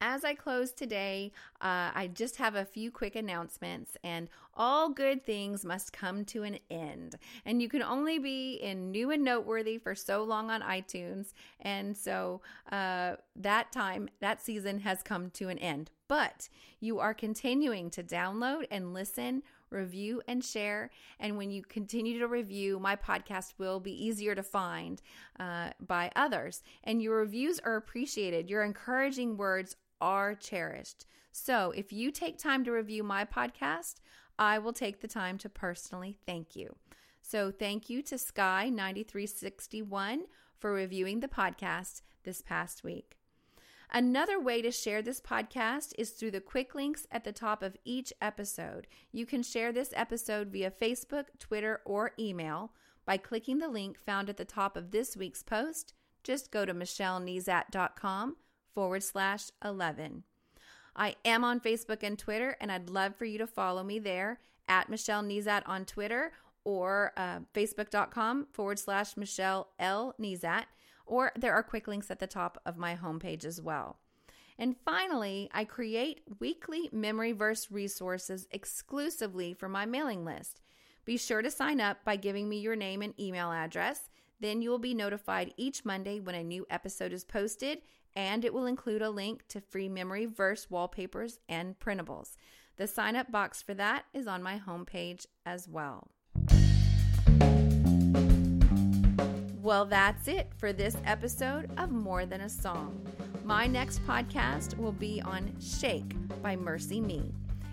As 0.00 0.24
I 0.24 0.34
close 0.34 0.72
today, 0.72 1.30
uh, 1.60 1.92
I 1.94 2.10
just 2.12 2.36
have 2.36 2.56
a 2.56 2.64
few 2.64 2.90
quick 2.90 3.14
announcements, 3.14 3.96
and 4.02 4.28
all 4.54 4.88
good 4.88 5.24
things 5.24 5.64
must 5.64 5.92
come 5.92 6.24
to 6.24 6.42
an 6.42 6.58
end. 6.70 7.16
And 7.44 7.62
you 7.62 7.68
can 7.68 7.82
only 7.82 8.18
be 8.18 8.54
in 8.54 8.90
new 8.90 9.12
and 9.12 9.22
noteworthy 9.22 9.78
for 9.78 9.94
so 9.94 10.24
long 10.24 10.50
on 10.50 10.62
iTunes. 10.62 11.32
And 11.60 11.96
so 11.96 12.40
uh, 12.72 13.16
that 13.36 13.70
time, 13.70 14.08
that 14.20 14.40
season 14.40 14.80
has 14.80 15.02
come 15.02 15.30
to 15.32 15.50
an 15.50 15.58
end. 15.58 15.90
But 16.08 16.48
you 16.80 16.98
are 16.98 17.14
continuing 17.14 17.90
to 17.90 18.02
download 18.02 18.66
and 18.70 18.92
listen 18.92 19.42
review, 19.70 20.22
and 20.28 20.44
share. 20.44 20.90
And 21.18 21.36
when 21.36 21.50
you 21.50 21.62
continue 21.62 22.18
to 22.18 22.28
review, 22.28 22.78
my 22.78 22.96
podcast 22.96 23.54
will 23.58 23.80
be 23.80 23.92
easier 23.92 24.34
to 24.34 24.42
find 24.42 25.00
uh, 25.38 25.70
by 25.80 26.10
others. 26.16 26.62
And 26.84 27.02
your 27.02 27.16
reviews 27.16 27.58
are 27.60 27.76
appreciated. 27.76 28.50
Your 28.50 28.62
encouraging 28.62 29.36
words 29.36 29.76
are 30.00 30.34
cherished. 30.34 31.06
So 31.32 31.72
if 31.76 31.92
you 31.92 32.10
take 32.10 32.38
time 32.38 32.64
to 32.64 32.72
review 32.72 33.02
my 33.02 33.24
podcast, 33.24 33.96
I 34.38 34.58
will 34.58 34.72
take 34.72 35.00
the 35.00 35.08
time 35.08 35.38
to 35.38 35.48
personally 35.48 36.18
thank 36.26 36.56
you. 36.56 36.76
So 37.22 37.52
thank 37.52 37.88
you 37.88 38.02
to 38.02 38.16
Sky9361 38.16 40.18
for 40.58 40.72
reviewing 40.72 41.20
the 41.20 41.28
podcast 41.28 42.02
this 42.24 42.42
past 42.42 42.82
week. 42.82 43.19
Another 43.92 44.38
way 44.38 44.62
to 44.62 44.70
share 44.70 45.02
this 45.02 45.20
podcast 45.20 45.94
is 45.98 46.10
through 46.10 46.30
the 46.30 46.40
quick 46.40 46.76
links 46.76 47.08
at 47.10 47.24
the 47.24 47.32
top 47.32 47.60
of 47.60 47.76
each 47.84 48.12
episode. 48.22 48.86
You 49.10 49.26
can 49.26 49.42
share 49.42 49.72
this 49.72 49.92
episode 49.96 50.48
via 50.48 50.70
Facebook, 50.70 51.24
Twitter, 51.40 51.80
or 51.84 52.12
email 52.16 52.72
by 53.04 53.16
clicking 53.16 53.58
the 53.58 53.68
link 53.68 53.98
found 53.98 54.28
at 54.28 54.36
the 54.36 54.44
top 54.44 54.76
of 54.76 54.92
this 54.92 55.16
week's 55.16 55.42
post. 55.42 55.94
Just 56.22 56.52
go 56.52 56.64
to 56.64 56.72
michellenezat.com 56.72 58.36
forward 58.72 59.02
slash 59.02 59.46
11. 59.64 60.22
I 60.94 61.16
am 61.24 61.42
on 61.42 61.58
Facebook 61.58 62.04
and 62.04 62.16
Twitter, 62.16 62.56
and 62.60 62.70
I'd 62.70 62.90
love 62.90 63.16
for 63.16 63.24
you 63.24 63.38
to 63.38 63.46
follow 63.46 63.82
me 63.82 63.98
there 63.98 64.38
at 64.68 64.88
Michelle 64.88 65.22
Nezat 65.22 65.62
on 65.66 65.84
Twitter 65.84 66.32
or 66.62 67.12
uh, 67.16 67.40
facebook.com 67.54 68.46
forward 68.52 68.78
slash 68.78 69.16
Michelle 69.16 69.68
L. 69.80 70.14
Nezat 70.20 70.66
or 71.10 71.32
there 71.36 71.52
are 71.52 71.62
quick 71.62 71.88
links 71.88 72.10
at 72.10 72.20
the 72.20 72.26
top 72.26 72.60
of 72.64 72.78
my 72.78 72.94
homepage 72.94 73.44
as 73.44 73.60
well. 73.60 73.98
And 74.58 74.76
finally, 74.84 75.50
I 75.52 75.64
create 75.64 76.20
weekly 76.38 76.88
memory 76.92 77.32
verse 77.32 77.70
resources 77.70 78.46
exclusively 78.50 79.52
for 79.52 79.68
my 79.68 79.86
mailing 79.86 80.24
list. 80.24 80.60
Be 81.04 81.16
sure 81.16 81.42
to 81.42 81.50
sign 81.50 81.80
up 81.80 82.04
by 82.04 82.16
giving 82.16 82.48
me 82.48 82.60
your 82.60 82.76
name 82.76 83.02
and 83.02 83.18
email 83.18 83.50
address. 83.50 84.08
Then 84.38 84.62
you 84.62 84.70
will 84.70 84.78
be 84.78 84.94
notified 84.94 85.52
each 85.56 85.84
Monday 85.84 86.20
when 86.20 86.34
a 86.34 86.44
new 86.44 86.66
episode 86.70 87.12
is 87.12 87.24
posted, 87.24 87.78
and 88.14 88.44
it 88.44 88.54
will 88.54 88.66
include 88.66 89.02
a 89.02 89.10
link 89.10 89.48
to 89.48 89.60
free 89.60 89.88
memory 89.88 90.26
verse 90.26 90.70
wallpapers 90.70 91.40
and 91.48 91.78
printables. 91.80 92.36
The 92.76 92.86
sign 92.86 93.16
up 93.16 93.32
box 93.32 93.62
for 93.62 93.74
that 93.74 94.04
is 94.14 94.26
on 94.26 94.42
my 94.42 94.58
homepage 94.64 95.26
as 95.44 95.66
well. 95.66 96.08
Well, 99.70 99.84
that's 99.84 100.26
it 100.26 100.50
for 100.58 100.72
this 100.72 100.96
episode 101.04 101.70
of 101.78 101.92
More 101.92 102.26
Than 102.26 102.40
a 102.40 102.48
Song. 102.48 103.06
My 103.44 103.68
next 103.68 104.04
podcast 104.04 104.76
will 104.76 104.90
be 104.90 105.22
on 105.22 105.54
Shake 105.60 106.12
by 106.42 106.56
MercyMe. 106.56 107.30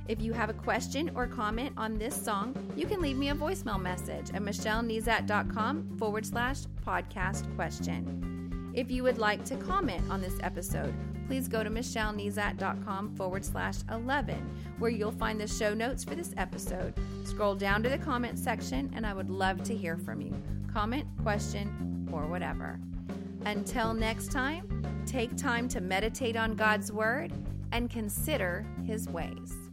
If 0.08 0.22
you 0.22 0.32
have 0.32 0.52
a 0.52 0.54
question 0.54 1.10
or 1.16 1.26
comment 1.26 1.74
on 1.76 1.98
this 1.98 2.16
song, 2.16 2.54
you 2.76 2.86
can 2.86 3.02
leave 3.02 3.18
me 3.18 3.30
a 3.30 3.36
voicemail 3.36 3.82
message 3.82 4.30
at 4.30 4.44
michellenezat.com 4.44 5.98
forward 5.98 6.24
slash 6.24 6.60
podcast 6.86 7.56
question. 7.56 8.72
If 8.76 8.92
you 8.92 9.02
would 9.02 9.18
like 9.18 9.44
to 9.46 9.56
comment 9.56 10.08
on 10.12 10.22
this 10.22 10.38
episode, 10.44 10.94
please 11.26 11.48
go 11.48 11.64
to 11.64 11.70
michellenezat.com 11.72 13.16
forward 13.16 13.44
slash 13.44 13.78
11, 13.92 14.36
where 14.78 14.92
you'll 14.92 15.10
find 15.10 15.42
the 15.42 15.48
show 15.48 15.74
notes 15.74 16.04
for 16.04 16.14
this 16.14 16.36
episode. 16.38 16.94
Scroll 17.24 17.56
down 17.56 17.82
to 17.82 17.90
the 17.90 17.98
comment 17.98 18.38
section, 18.38 18.92
and 18.96 19.04
I 19.04 19.16
would 19.16 19.32
love 19.32 19.64
to 19.64 19.76
hear 19.76 19.98
from 19.98 20.22
you 20.22 20.40
comment, 20.78 21.08
question, 21.24 22.08
or 22.14 22.28
whatever. 22.28 22.80
Until 23.48 23.96
next 23.96 24.32
time, 24.32 24.84
take 25.08 25.36
time 25.36 25.68
to 25.70 25.82
meditate 25.82 26.36
on 26.36 26.54
God's 26.54 26.92
Word 26.92 27.34
and 27.72 27.90
consider 27.90 28.64
His 28.86 29.10
ways. 29.10 29.67